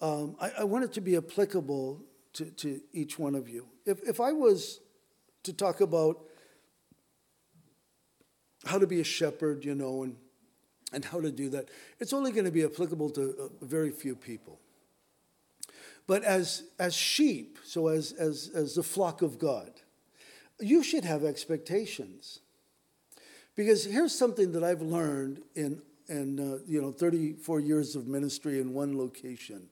[0.00, 2.00] um, I, I want it to be applicable
[2.34, 3.66] to, to each one of you.
[3.84, 4.80] If, if I was
[5.42, 6.24] to talk about
[8.64, 10.16] how to be a shepherd, you know, and,
[10.92, 14.14] and how to do that, it's only going to be applicable to a very few
[14.14, 14.60] people.
[16.06, 19.72] But as, as sheep, so as, as, as the flock of God,
[20.60, 22.40] you should have expectations.
[23.58, 28.60] Because here's something that I've learned in, in uh, you know, 34 years of ministry
[28.60, 29.66] in one location,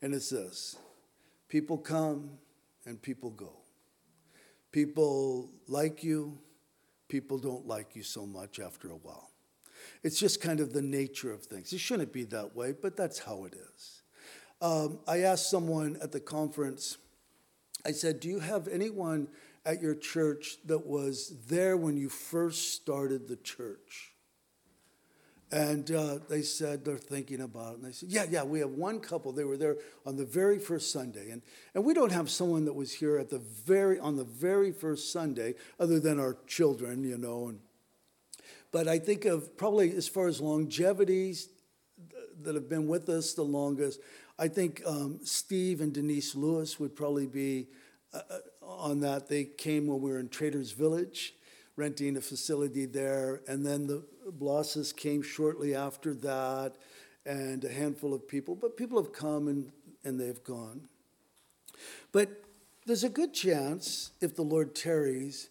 [0.00, 0.76] and it's this
[1.46, 2.30] people come
[2.86, 3.52] and people go.
[4.70, 6.38] People like you,
[7.08, 9.28] people don't like you so much after a while.
[10.02, 11.74] It's just kind of the nature of things.
[11.74, 14.00] It shouldn't be that way, but that's how it is.
[14.62, 16.96] Um, I asked someone at the conference,
[17.84, 19.28] I said, Do you have anyone
[19.64, 24.12] at your church that was there when you first started the church?
[25.52, 27.76] And uh, they said they're thinking about it.
[27.76, 29.32] And they said, Yeah, yeah, we have one couple.
[29.32, 31.30] They were there on the very first Sunday.
[31.30, 31.42] And,
[31.74, 35.12] and we don't have someone that was here at the very, on the very first
[35.12, 37.48] Sunday, other than our children, you know.
[37.48, 37.60] And,
[38.72, 41.48] but I think of probably as far as longevities
[42.40, 44.00] that have been with us the longest,
[44.38, 47.68] I think um, Steve and Denise Lewis would probably be
[48.14, 49.28] uh, uh on that.
[49.28, 51.34] They came when we were in Traders Village
[51.76, 53.40] renting a facility there.
[53.46, 56.76] And then the Blosses came shortly after that,
[57.26, 58.54] and a handful of people.
[58.54, 59.72] But people have come and,
[60.04, 60.88] and they've gone.
[62.12, 62.44] But
[62.86, 65.48] there's a good chance, if the Lord tarries,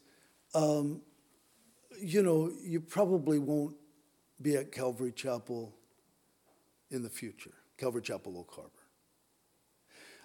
[0.54, 1.02] um,
[2.00, 3.76] you know, you probably won't
[4.42, 5.74] be at Calvary Chapel
[6.90, 8.72] in the future, Calvary Chapel, Oak Harbor.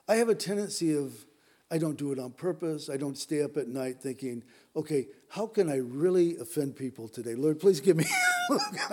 [0.08, 1.26] I have a tendency of
[1.70, 2.88] I don't do it on purpose.
[2.88, 4.44] I don't stay up at night thinking,
[4.76, 7.34] okay, how can I really offend people today?
[7.34, 8.04] Lord, please give me.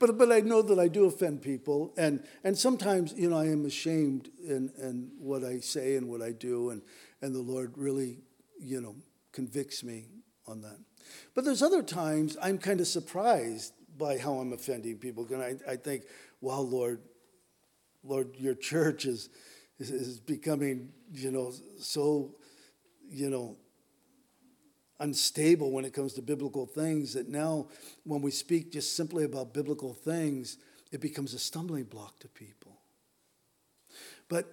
[0.00, 1.92] but, but I know that I do offend people.
[1.96, 6.22] And, and sometimes, you know, I am ashamed in, in what I say and what
[6.22, 6.70] I do.
[6.70, 6.82] And,
[7.20, 8.18] and the Lord really,
[8.58, 8.96] you know,
[9.30, 10.06] convicts me
[10.48, 10.78] on that.
[11.36, 15.24] But there's other times I'm kind of surprised by how I'm offending people.
[15.30, 16.02] And I, I think,
[16.40, 17.00] wow, Lord,
[18.02, 19.28] Lord, your church is
[19.82, 22.34] is, is becoming, you know, so,
[23.08, 23.56] you know,
[24.98, 27.66] unstable when it comes to biblical things that now
[28.04, 30.58] when we speak just simply about biblical things,
[30.92, 32.78] it becomes a stumbling block to people.
[34.28, 34.46] But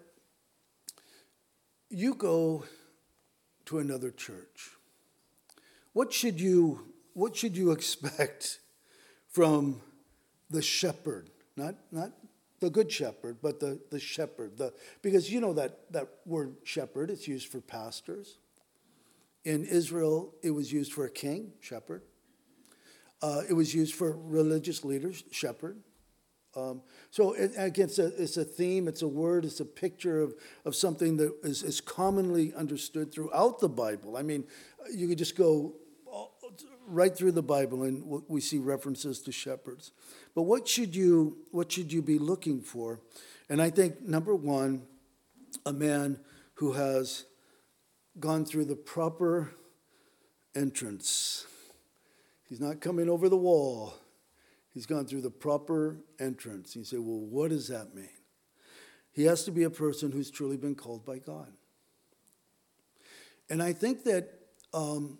[1.89, 2.65] you go
[3.65, 4.71] to another church.
[5.93, 8.59] What should you what should you expect
[9.29, 9.81] from
[10.49, 11.29] the shepherd?
[11.55, 12.11] Not not
[12.59, 14.57] the good shepherd, but the, the shepherd.
[14.57, 18.37] The, because you know that, that word shepherd, it's used for pastors.
[19.45, 22.03] In Israel, it was used for a king, shepherd.
[23.21, 25.77] Uh, it was used for religious leaders, shepherd.
[26.55, 26.81] Um,
[27.11, 30.33] so it, again, it's a, it's a theme, it's a word, it's a picture of,
[30.65, 34.17] of something that is, is commonly understood throughout the Bible.
[34.17, 34.45] I mean,
[34.93, 35.75] you could just go
[36.89, 39.91] right through the Bible and we see references to shepherds.
[40.35, 42.99] But what should you what should you be looking for?
[43.49, 44.83] And I think number one,
[45.65, 46.19] a man
[46.55, 47.25] who has
[48.19, 49.51] gone through the proper
[50.55, 51.45] entrance.
[52.47, 53.93] He's not coming over the wall.
[54.73, 56.75] He's gone through the proper entrance.
[56.75, 58.09] You say, well, what does that mean?
[59.11, 61.51] He has to be a person who's truly been called by God.
[63.49, 64.29] And I think that
[64.73, 65.17] um,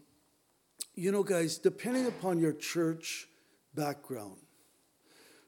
[0.99, 3.29] you know, guys, depending upon your church
[3.73, 4.35] background,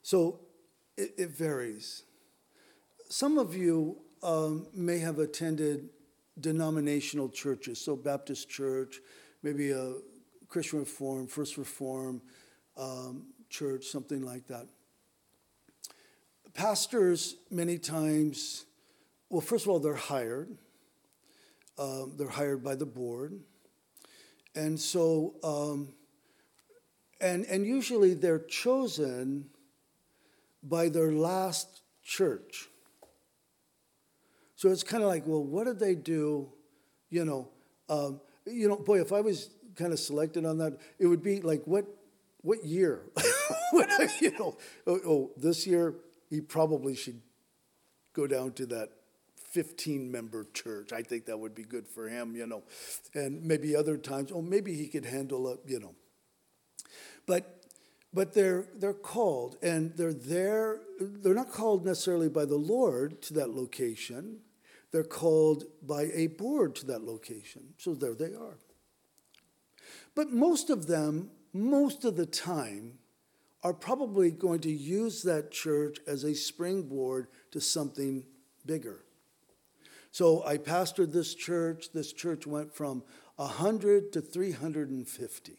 [0.01, 0.39] so
[0.95, 2.03] it, it varies.
[3.09, 5.89] Some of you um, may have attended
[6.39, 9.01] denominational churches, so Baptist church,
[9.43, 9.95] maybe a
[10.47, 12.21] Christian Reform, First Reform
[12.77, 14.67] um, church, something like that.
[16.53, 18.65] Pastors, many times,
[19.29, 20.49] well, first of all, they're hired.
[21.77, 23.41] Um, they're hired by the board.
[24.55, 25.93] And so, um,
[27.19, 29.49] and, and usually they're chosen
[30.63, 32.67] by their last church.
[34.55, 36.49] So it's kind of like, well, what did they do?
[37.09, 37.49] You know,
[37.89, 41.41] um, you know, boy, if I was kind of selected on that, it would be
[41.41, 41.85] like, what,
[42.41, 43.01] what year?
[44.19, 45.95] you know, oh, oh, this year
[46.29, 47.21] he probably should
[48.13, 48.89] go down to that
[49.51, 50.93] 15 member church.
[50.93, 52.63] I think that would be good for him, you know.
[53.13, 55.95] And maybe other times, oh, maybe he could handle it, you know.
[57.25, 57.57] But
[58.13, 63.33] but they're they're called and they're there they're not called necessarily by the Lord to
[63.35, 64.39] that location.
[64.91, 67.73] They're called by a board to that location.
[67.77, 68.57] So there they are.
[70.15, 72.99] But most of them, most of the time,
[73.63, 78.25] are probably going to use that church as a springboard to something
[78.65, 79.05] bigger.
[80.11, 81.91] So I pastored this church.
[81.93, 83.03] This church went from
[83.37, 85.57] 100 to 350.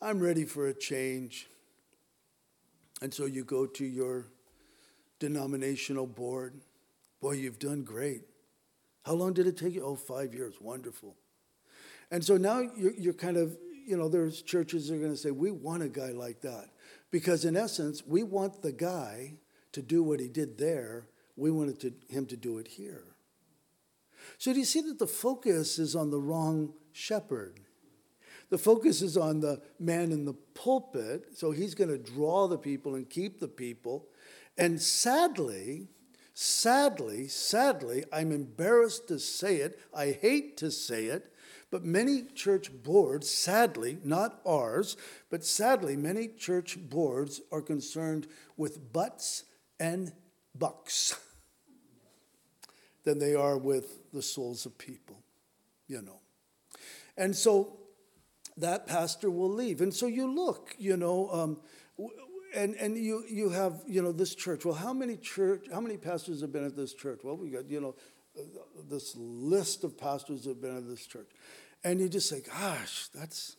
[0.00, 1.48] I'm ready for a change.
[3.02, 4.26] And so you go to your
[5.18, 6.60] denominational board.
[7.20, 8.22] Boy, you've done great.
[9.04, 9.84] How long did it take you?
[9.84, 10.54] Oh, five years.
[10.60, 11.16] Wonderful.
[12.10, 15.16] And so now you're, you're kind of, you know, there's churches that are going to
[15.16, 16.68] say, we want a guy like that.
[17.10, 19.34] Because in essence, we want the guy
[19.72, 23.04] to do what he did there we wanted to, him to do it here.
[24.38, 27.60] So, do you see that the focus is on the wrong shepherd?
[28.50, 32.58] The focus is on the man in the pulpit, so he's going to draw the
[32.58, 34.06] people and keep the people.
[34.56, 35.88] And sadly,
[36.34, 41.32] sadly, sadly, I'm embarrassed to say it, I hate to say it,
[41.70, 44.96] but many church boards, sadly, not ours,
[45.30, 49.44] but sadly, many church boards are concerned with butts
[49.80, 50.12] and
[50.54, 51.18] bucks
[53.04, 55.22] than they are with the souls of people,
[55.86, 56.20] you know.
[57.16, 57.78] And so
[58.56, 59.80] that pastor will leave.
[59.80, 61.60] And so you look, you know, um,
[62.54, 64.64] and, and you, you have, you know, this church.
[64.64, 67.20] Well, how many church, how many pastors have been at this church?
[67.24, 67.94] Well, we got, you know,
[68.88, 71.30] this list of pastors that have been at this church.
[71.82, 73.56] And you just say, gosh, that's,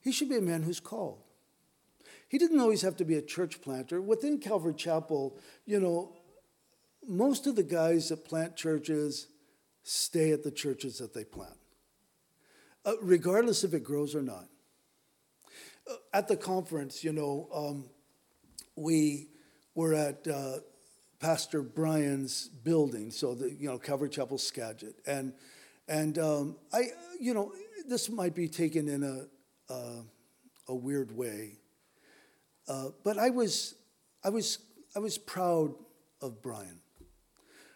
[0.00, 1.18] he should be a man who's called.
[2.28, 4.00] He didn't always have to be a church planter.
[4.00, 6.12] Within Calvary Chapel, you know,
[7.06, 9.28] most of the guys that plant churches
[9.84, 11.56] stay at the churches that they plant,
[12.84, 14.46] uh, regardless if it grows or not.
[15.88, 17.84] Uh, at the conference, you know, um,
[18.74, 19.28] we
[19.76, 20.58] were at uh,
[21.20, 25.32] Pastor Brian's building, so the you know Calvary Chapel Skagit, and
[25.86, 26.88] and um, I,
[27.20, 27.52] you know,
[27.88, 30.02] this might be taken in a uh,
[30.68, 31.58] a weird way,
[32.68, 33.74] uh, but I was
[34.24, 34.58] I was
[34.94, 35.74] I was proud
[36.20, 36.80] of Brian.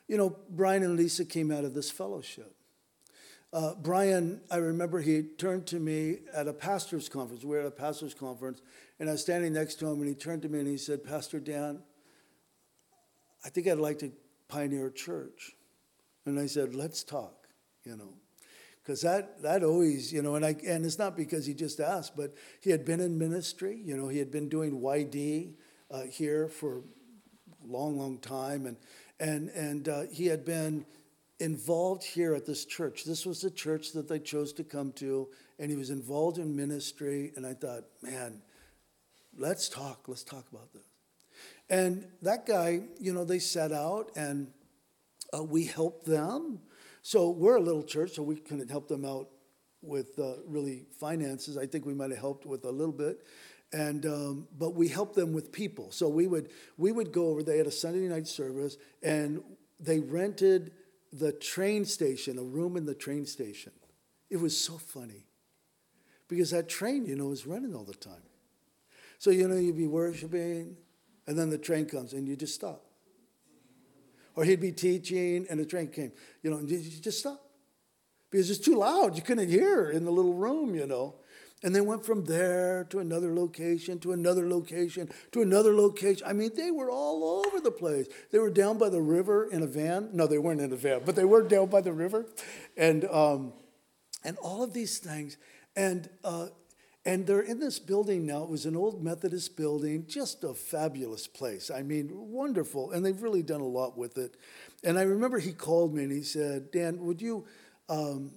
[0.08, 2.56] You know, Brian and Lisa came out of this fellowship.
[3.52, 7.42] Uh, Brian, I remember he turned to me at a pastor's conference.
[7.44, 8.60] We were at a pastor's conference,
[8.98, 11.02] and I was standing next to him, and he turned to me and he said,
[11.02, 11.82] Pastor Dan,
[13.44, 14.12] I think I'd like to
[14.48, 15.52] pioneer a church.
[16.26, 17.48] And I said, let's talk,
[17.84, 18.14] you know.
[18.82, 22.16] Because that, that always, you know, and, I, and it's not because he just asked,
[22.16, 23.80] but he had been in ministry.
[23.84, 25.54] You know, he had been doing YD
[25.90, 28.66] uh, here for a long, long time.
[28.66, 28.76] And,
[29.18, 30.86] and, and uh, he had been
[31.38, 33.04] involved here at this church.
[33.04, 35.28] This was the church that they chose to come to,
[35.58, 37.32] and he was involved in ministry.
[37.36, 38.40] And I thought, man,
[39.36, 40.08] let's talk.
[40.08, 40.82] Let's talk about this.
[41.68, 44.48] And that guy, you know, they set out and
[45.32, 46.60] uh, we helped them.
[47.02, 49.28] So we're a little church, so we couldn't help them out
[49.82, 51.56] with uh, really finances.
[51.56, 53.24] I think we might have helped with a little bit
[53.72, 55.90] and um, but we helped them with people.
[55.92, 57.42] So we would we would go over.
[57.42, 59.42] They had a Sunday night service, and
[59.78, 60.72] they rented
[61.12, 63.72] the train station, a room in the train station.
[64.28, 65.26] It was so funny
[66.28, 68.22] because that train, you know, was running all the time.
[69.18, 70.76] So you know, you'd be worshiping,
[71.26, 72.84] and then the train comes, and you just stop.
[74.36, 76.12] Or he'd be teaching, and the train came.
[76.42, 77.40] You know, you just stop
[78.30, 79.16] because it's too loud.
[79.16, 80.74] You couldn't hear in the little room.
[80.74, 81.14] You know.
[81.62, 86.26] And they went from there to another location, to another location, to another location.
[86.26, 88.06] I mean, they were all over the place.
[88.30, 90.08] They were down by the river in a van.
[90.14, 92.24] No, they weren't in a van, but they were down by the river.
[92.78, 93.52] And, um,
[94.24, 95.36] and all of these things.
[95.76, 96.46] And, uh,
[97.06, 98.42] and they're in this building now.
[98.42, 101.70] It was an old Methodist building, just a fabulous place.
[101.70, 102.92] I mean, wonderful.
[102.92, 104.36] And they've really done a lot with it.
[104.84, 107.46] And I remember he called me and he said, Dan, would you,
[107.88, 108.32] um,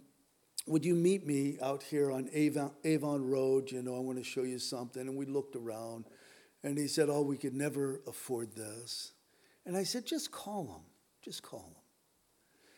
[0.65, 3.69] would you meet me out here on Avon, Avon Road?
[3.69, 5.01] You know, I want to show you something.
[5.01, 6.05] And we looked around.
[6.63, 9.11] And he said, Oh, we could never afford this.
[9.65, 10.83] And I said, Just call him.
[11.21, 11.82] Just call him.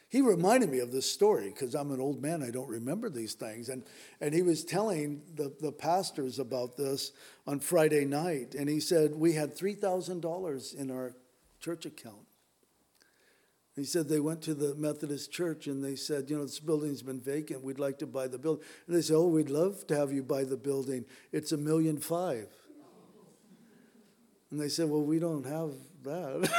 [0.10, 3.34] He reminded me of this story because I'm an old man, I don't remember these
[3.34, 3.70] things.
[3.70, 3.84] And,
[4.22, 7.12] and he was telling the, the pastors about this
[7.48, 8.56] on Friday night.
[8.56, 11.16] And he said, We had $3,000 in our
[11.60, 12.28] church account.
[13.76, 17.02] He said they went to the Methodist church and they said, You know, this building's
[17.02, 17.64] been vacant.
[17.64, 18.64] We'd like to buy the building.
[18.88, 21.06] And they said, Oh, we'd love to have you buy the building.
[21.34, 22.48] It's a million five.
[24.56, 26.50] And they said, Well, we don't have that.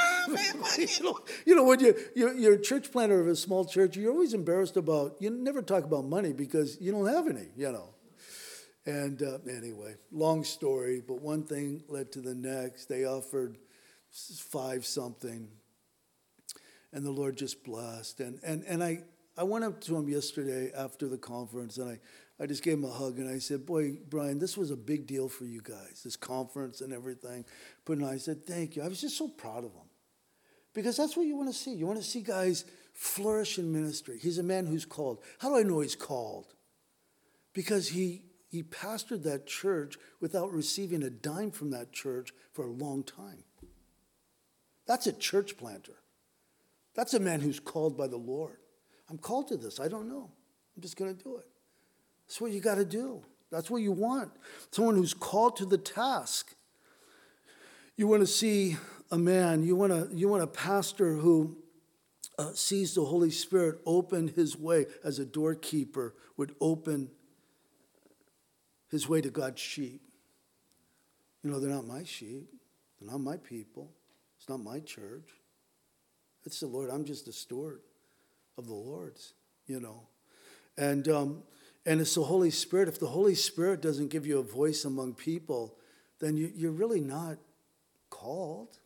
[0.99, 3.97] you, know, you know, when you, you're, you're a church planter of a small church,
[3.97, 7.73] you're always embarrassed about, you never talk about money because you don't have any, you
[7.73, 7.95] know.
[8.85, 12.85] And uh, anyway, long story, but one thing led to the next.
[12.85, 13.57] They offered
[14.11, 15.49] five something,
[16.93, 18.21] and the Lord just blessed.
[18.21, 19.05] And, and, and I,
[19.39, 21.99] I went up to him yesterday after the conference, and I,
[22.39, 25.07] I just gave him a hug and I said, Boy, Brian, this was a big
[25.07, 27.45] deal for you guys, this conference and everything.
[27.84, 28.82] But I said, Thank you.
[28.82, 29.89] I was just so proud of him.
[30.74, 31.72] Because that's what you want to see.
[31.72, 34.18] You want to see guys flourish in ministry.
[34.20, 35.22] He's a man who's called.
[35.39, 36.53] How do I know he's called?
[37.55, 42.70] Because he, he pastored that church without receiving a dime from that church for a
[42.70, 43.45] long time.
[44.87, 45.97] That's a church planter.
[46.95, 48.59] That's a man who's called by the Lord.
[49.09, 49.80] I'm called to this.
[49.80, 50.30] I don't know.
[50.76, 51.47] I'm just going to do it.
[52.27, 53.22] That's what you got to do.
[53.51, 54.33] That's what you want.
[54.70, 56.55] Someone who's called to the task.
[57.97, 58.77] You want to see
[59.11, 61.57] a man, you want a, you want a pastor who
[62.39, 67.11] uh, sees the Holy Spirit open his way as a doorkeeper would open
[68.91, 70.03] his way to God's sheep.
[71.43, 72.49] You know, they're not my sheep,
[73.01, 73.91] they're not my people,
[74.39, 75.29] it's not my church.
[76.45, 76.91] It's the Lord.
[76.91, 77.81] I'm just a steward
[78.57, 79.35] of the Lord's,
[79.66, 80.03] you know.
[80.79, 81.43] And um,
[81.87, 82.89] and it's the Holy Spirit.
[82.89, 85.76] If the Holy Spirit doesn't give you a voice among people,
[86.18, 87.39] then you, you're really not
[88.11, 88.76] called.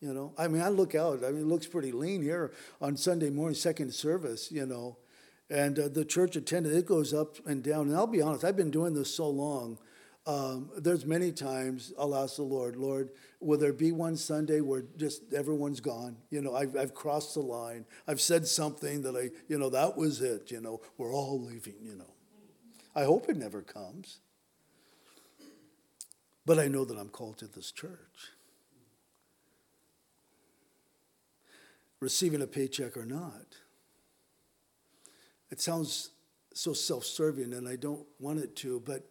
[0.00, 1.24] You know, I mean, I look out.
[1.24, 2.52] I mean, it looks pretty lean here
[2.82, 4.98] on Sunday morning, second service, you know.
[5.48, 7.88] And uh, the church attendance it goes up and down.
[7.88, 9.78] And I'll be honest, I've been doing this so long
[10.26, 14.82] um, there's many times I'll ask the Lord, Lord, will there be one Sunday where
[14.96, 16.16] just everyone's gone?
[16.30, 17.84] You know, I've, I've crossed the line.
[18.08, 20.50] I've said something that I, you know, that was it.
[20.50, 22.12] You know, we're all leaving, you know.
[22.96, 24.18] I hope it never comes.
[26.44, 28.32] But I know that I'm called to this church.
[32.00, 33.56] Receiving a paycheck or not.
[35.50, 36.10] It sounds
[36.52, 39.06] so self serving, and I don't want it to, but,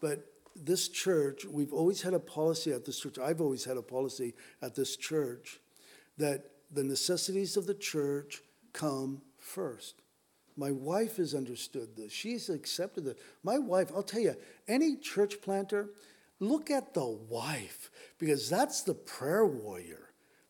[0.00, 0.24] but
[0.64, 4.34] this church, we've always had a policy at this church, I've always had a policy
[4.62, 5.60] at this church
[6.16, 8.42] that the necessities of the church
[8.72, 9.94] come first.
[10.56, 12.12] My wife has understood this.
[12.12, 13.16] She's accepted this.
[13.44, 14.34] My wife, I'll tell you,
[14.66, 15.90] any church planter,
[16.40, 20.07] look at the wife because that's the prayer warrior.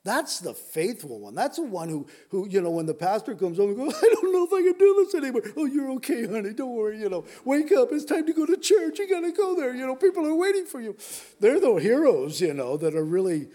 [0.08, 1.34] That's the faithful one.
[1.34, 4.08] That's the one who, who, you know, when the pastor comes home and goes, I
[4.08, 5.42] don't know if I can do this anymore.
[5.54, 6.54] Oh, you're okay, honey.
[6.54, 6.98] Don't worry.
[6.98, 7.90] You know, wake up.
[7.92, 8.98] It's time to go to church.
[8.98, 9.74] You got to go there.
[9.74, 10.96] You know, people are waiting for you.
[11.40, 13.48] They're the heroes, you know, that are really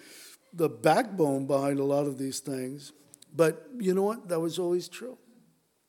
[0.53, 2.91] the backbone behind a lot of these things.
[3.35, 4.29] But you know what?
[4.29, 5.17] That was always true.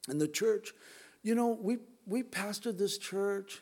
[0.09, 0.73] And the church,
[1.23, 3.61] you know, we, we pastored this church.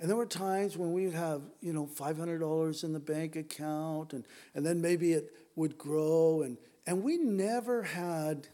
[0.00, 4.24] And there were times when we'd have, you know, $500 in the bank account, and,
[4.54, 6.42] and then maybe it would grow.
[6.42, 6.56] And,
[6.86, 8.48] and we never had,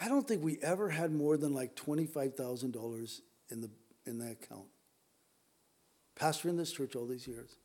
[0.00, 3.20] I don't think we ever had more than like $25,000
[3.50, 3.70] in, the,
[4.04, 4.66] in that account.
[6.18, 7.56] Pastoring this church all these years.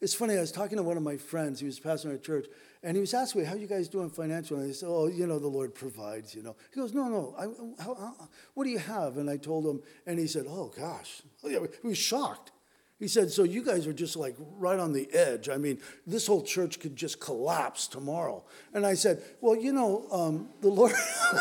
[0.00, 2.46] It's funny, I was talking to one of my friends, he was pastoring a church,
[2.82, 4.62] and he was asking me, how you guys doing financially?
[4.62, 6.56] And I said, oh, you know, the Lord provides, you know.
[6.72, 9.18] He goes, no, no, I, how, how, what do you have?
[9.18, 11.20] And I told him, and he said, oh, gosh.
[11.44, 12.52] Oh, he was shocked.
[13.00, 15.48] He said, So you guys are just like right on the edge.
[15.48, 18.44] I mean, this whole church could just collapse tomorrow.
[18.74, 20.92] And I said, Well, you know, um, the Lord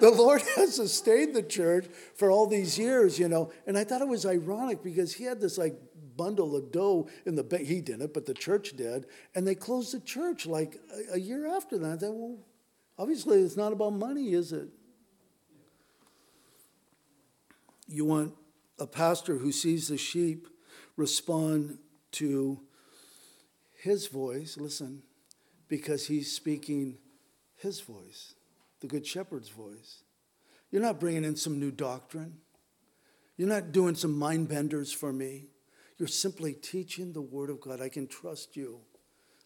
[0.00, 1.86] the Lord has sustained the church
[2.16, 3.52] for all these years, you know.
[3.66, 5.78] And I thought it was ironic because he had this like
[6.16, 7.66] bundle of dough in the bank.
[7.66, 9.06] He didn't, but the church did.
[9.34, 10.80] And they closed the church like
[11.10, 11.92] a, a year after that.
[11.92, 12.38] I thought, well,
[12.98, 14.68] obviously it's not about money, is it?
[17.86, 18.34] You want
[18.78, 20.48] a pastor who sees the sheep
[20.98, 21.78] respond
[22.10, 22.60] to
[23.76, 25.02] his voice, listen,
[25.68, 26.98] because he's speaking
[27.56, 28.34] his voice,
[28.80, 30.02] the Good Shepherd's voice.
[30.70, 32.38] You're not bringing in some new doctrine.
[33.36, 35.46] You're not doing some mind benders for me.
[35.96, 37.80] You're simply teaching the Word of God.
[37.80, 38.80] I can trust you.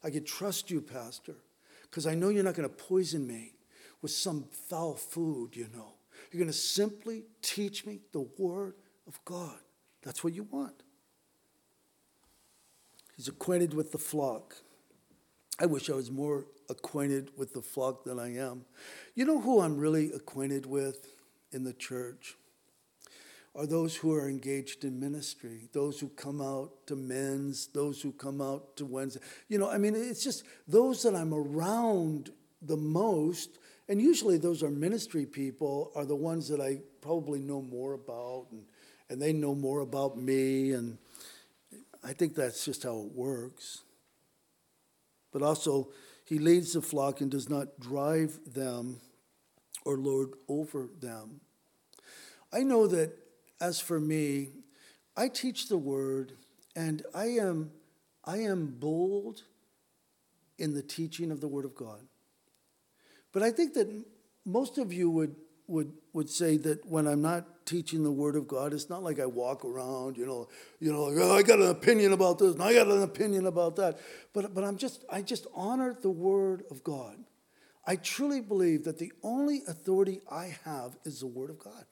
[0.03, 1.35] I can trust you, Pastor,
[1.83, 3.53] because I know you're not going to poison me
[4.01, 5.93] with some foul food, you know.
[6.31, 8.75] You're going to simply teach me the Word
[9.07, 9.59] of God.
[10.03, 10.82] That's what you want.
[13.23, 14.57] He's acquainted with the flock.
[15.61, 18.65] I wish I was more acquainted with the flock than I am.
[19.15, 21.07] You know who I'm really acquainted with
[21.53, 22.35] in the church?
[23.55, 28.11] Are those who are engaged in ministry, those who come out to men's, those who
[28.11, 29.21] come out to Wednesday.
[29.49, 34.65] You know, I mean, it's just those that I'm around the most, and usually those
[34.65, 38.65] are ministry people, are the ones that I probably know more about, and,
[39.09, 40.99] and they know more about me, and
[42.05, 43.83] I think that's just how it works.
[45.33, 45.89] But also,
[46.25, 49.01] he leads the flock and does not drive them
[49.85, 51.41] or lord over them.
[52.53, 53.13] I know that
[53.61, 54.49] as for me,
[55.17, 56.33] I teach the word
[56.75, 57.71] and I am,
[58.25, 59.43] I am bold
[60.59, 62.01] in the teaching of the word of God.
[63.33, 63.89] But I think that
[64.45, 65.35] most of you would,
[65.73, 69.19] would, would say that when I'm not teaching the word of God, it's not like
[69.19, 70.49] I walk around, you know,
[70.81, 73.77] you know, oh, I got an opinion about this and I got an opinion about
[73.77, 73.99] that.
[74.35, 77.17] But, but I'm just, I just honor the word of God.
[77.87, 81.87] I truly believe that the only authority I have is the word of God.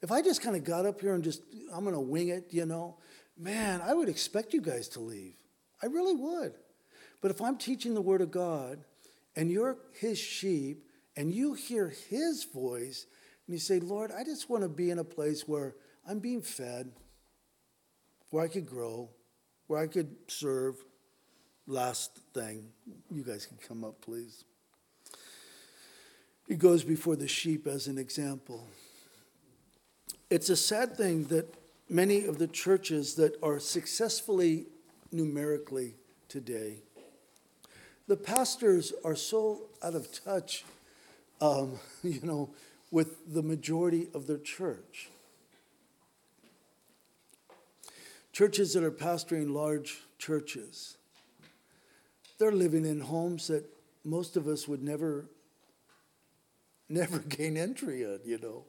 [0.00, 1.42] If I just kind of got up here and just,
[1.74, 2.98] I'm going to wing it, you know,
[3.36, 5.34] man, I would expect you guys to leave.
[5.82, 6.54] I really would.
[7.20, 8.78] But if I'm teaching the word of God
[9.34, 10.85] and you're his sheep
[11.16, 13.06] and you hear his voice
[13.46, 15.74] and you say, Lord, I just want to be in a place where
[16.08, 16.90] I'm being fed,
[18.30, 19.10] where I could grow,
[19.66, 20.76] where I could serve.
[21.66, 22.68] Last thing,
[23.10, 24.44] you guys can come up, please.
[26.46, 28.68] He goes before the sheep as an example.
[30.30, 31.52] It's a sad thing that
[31.88, 34.66] many of the churches that are successfully
[35.10, 35.94] numerically
[36.28, 36.82] today,
[38.06, 40.64] the pastors are so out of touch,
[41.40, 42.50] um, you know,
[42.90, 45.08] with the majority of their church.
[48.32, 50.98] Churches that are pastoring large churches,
[52.38, 53.64] they're living in homes that
[54.04, 55.26] most of us would never,
[56.88, 58.64] never gain entry in, you know.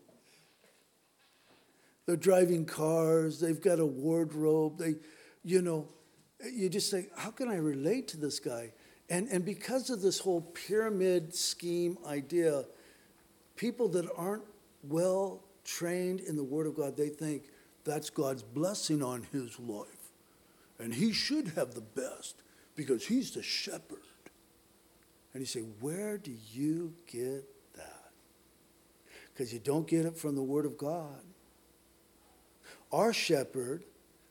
[2.06, 4.96] They're driving cars, they've got a wardrobe, they,
[5.44, 5.90] you know,
[6.54, 8.72] you just say, how can I relate to this guy?
[9.10, 12.66] And, and because of this whole pyramid scheme idea,
[13.56, 14.44] people that aren't
[14.84, 17.44] well trained in the Word of God, they think
[17.86, 19.88] that's God's blessing on his life.
[20.80, 22.36] And he should have the best
[22.76, 24.00] because he's the shepherd.
[25.34, 27.46] And you say, Where do you get
[27.76, 28.12] that?
[29.34, 31.22] Because you don't get it from the Word of God.
[32.92, 33.84] Our shepherd,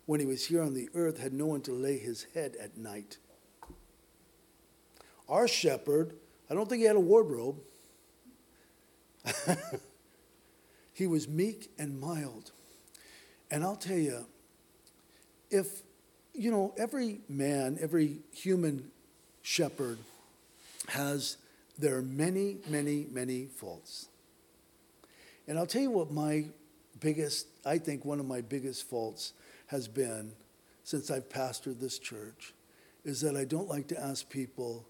[0.06, 2.76] when he was here on the earth, had no one to lay his head at
[2.76, 3.18] night.
[5.28, 6.14] Our shepherd,
[6.50, 7.56] I don't think he had a wardrobe.
[10.92, 12.52] he was meek and mild.
[13.50, 14.26] And I'll tell you,
[15.50, 15.82] if,
[16.32, 18.90] you know, every man, every human
[19.42, 19.98] shepherd
[20.88, 21.36] has
[21.78, 24.08] their many, many, many faults.
[25.48, 26.46] And I'll tell you what my
[27.00, 29.32] biggest, I think one of my biggest faults
[29.68, 30.32] has been
[30.84, 32.54] since I've pastored this church
[33.04, 34.86] is that I don't like to ask people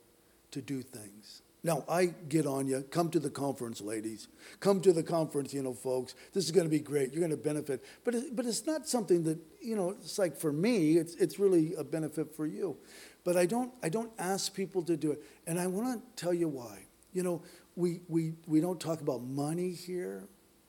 [0.57, 1.43] to do things.
[1.63, 2.83] Now, I get on you.
[2.91, 4.29] Come to the conference, ladies.
[4.59, 6.15] Come to the conference, you know, folks.
[6.33, 7.13] This is going to be great.
[7.13, 7.85] You're going to benefit.
[8.05, 11.39] But, it, but it's not something that, you know, it's like for me, it's, it's
[11.39, 12.79] really a benefit for you.
[13.23, 15.23] But I don't, I don't ask people to do it.
[15.47, 16.87] And I want to tell you why.
[17.13, 17.43] You know,
[17.75, 20.29] we, we, we don't talk about money here.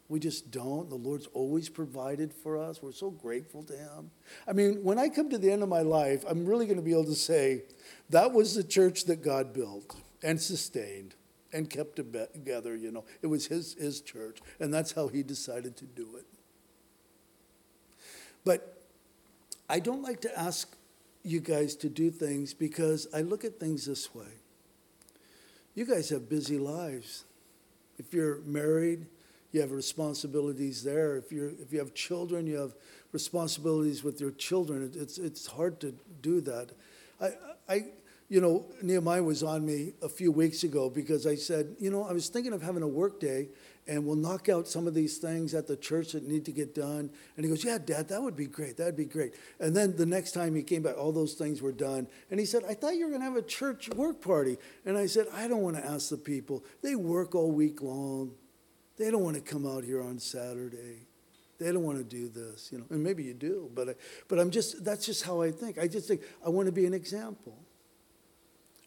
[0.10, 0.90] We just don't.
[0.90, 2.82] The Lord's always provided for us.
[2.82, 4.12] We're so grateful to Him.
[4.48, 6.84] I mean, when I come to the end of my life, I'm really going to
[6.84, 7.64] be able to say,
[8.10, 11.16] that was the church that God built and sustained
[11.52, 13.04] and kept together, you know.
[13.22, 16.26] It was his, his church, and that's how he decided to do it.
[18.46, 18.82] But
[19.70, 20.74] I don't like to ask
[21.24, 24.40] you guys to do things because I look at things this way.
[25.76, 27.26] You guys have busy lives.
[28.00, 29.06] If you're married,
[29.52, 31.18] you have responsibilities there.
[31.18, 32.76] If, you're, if you have children, you have
[33.12, 34.92] responsibilities with your children.
[34.94, 36.72] It's, it's hard to do that.
[37.22, 37.30] I,
[37.70, 37.86] I,
[38.30, 42.04] you know, Nehemiah was on me a few weeks ago because I said, you know,
[42.04, 43.48] I was thinking of having a work day
[43.88, 46.76] and we'll knock out some of these things at the church that need to get
[46.76, 47.10] done.
[47.38, 48.76] And he goes, yeah, Dad, that would be great.
[48.76, 49.34] That'd be great.
[49.62, 52.08] And then the next time he came back, all those things were done.
[52.30, 54.58] And he said, I thought you were going to have a church work party.
[54.86, 56.66] And I said, I don't want to ask the people.
[56.82, 58.32] They work all week long.
[58.98, 61.08] They don't want to come out here on Saturday.
[61.60, 62.86] They don't want to do this, you know.
[62.90, 63.96] And maybe you do, but I,
[64.28, 65.78] but I'm just that's just how I think.
[65.78, 67.58] I just think I want to be an example.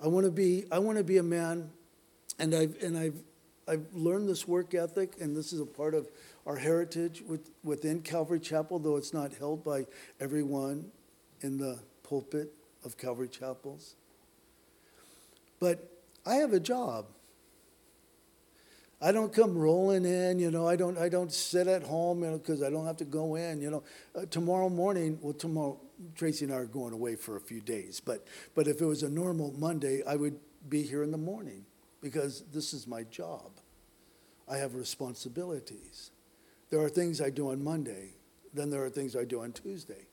[0.03, 1.71] I want to be I want to be a man,
[2.39, 3.17] and I've and I've
[3.67, 6.09] I've learned this work ethic, and this is a part of
[6.47, 9.87] our heritage with, within Calvary Chapel, though it's not held by
[10.21, 10.91] everyone
[11.43, 12.53] in the pulpit
[12.85, 13.95] of Calvary Chapels.
[15.61, 15.89] But
[16.27, 17.07] I have a job.
[19.03, 20.69] I don't come rolling in, you know.
[20.69, 20.99] I don't.
[20.99, 23.71] I don't sit at home, you know, because I don't have to go in, you
[23.71, 23.83] know.
[24.15, 25.81] Uh, tomorrow morning, well, tomorrow
[26.15, 29.03] Tracy and I are going away for a few days, but but if it was
[29.03, 30.39] a normal Monday, I would
[30.69, 31.65] be here in the morning
[32.03, 33.53] because this is my job.
[34.47, 36.11] I have responsibilities.
[36.69, 38.17] There are things I do on Monday,
[38.53, 40.09] then there are things I do on Tuesday.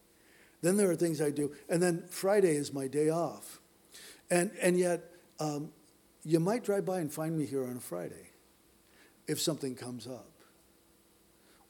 [0.61, 3.59] Then there are things I do, and then Friday is my day off.
[4.31, 5.11] And and yet
[5.41, 5.71] um,
[6.23, 8.31] you might drive by and find me here on a Friday
[9.27, 10.31] if something comes up,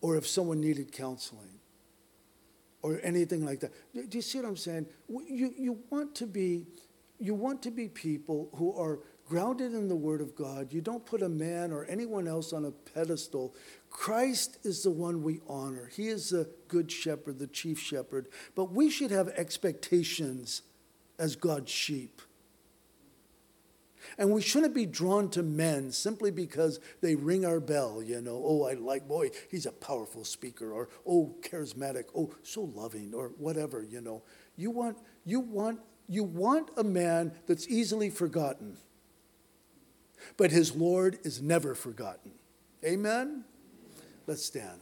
[0.02, 1.60] or if someone needed counseling,
[2.82, 3.72] or anything like that.
[3.94, 4.86] Do you see what I'm saying?
[5.10, 6.66] You, you, want to be,
[7.20, 10.72] you want to be people who are grounded in the Word of God.
[10.72, 13.56] You don't put a man or anyone else on a pedestal.
[13.90, 15.90] Christ is the one we honor.
[15.94, 18.28] He is the good shepherd, the chief shepherd.
[18.56, 20.62] But we should have expectations
[21.20, 22.22] as God's sheep.
[24.18, 28.42] And we shouldn't be drawn to men simply because they ring our bell, you know,
[28.44, 33.30] oh, I like, boy, he's a powerful speaker, or oh, charismatic, oh, so loving, or
[33.38, 34.24] whatever, you know.
[34.56, 38.78] You want, you want, you want a man that's easily forgotten,
[40.36, 42.32] but his Lord is never forgotten.
[42.84, 43.44] Amen?
[44.26, 44.80] Let's stand.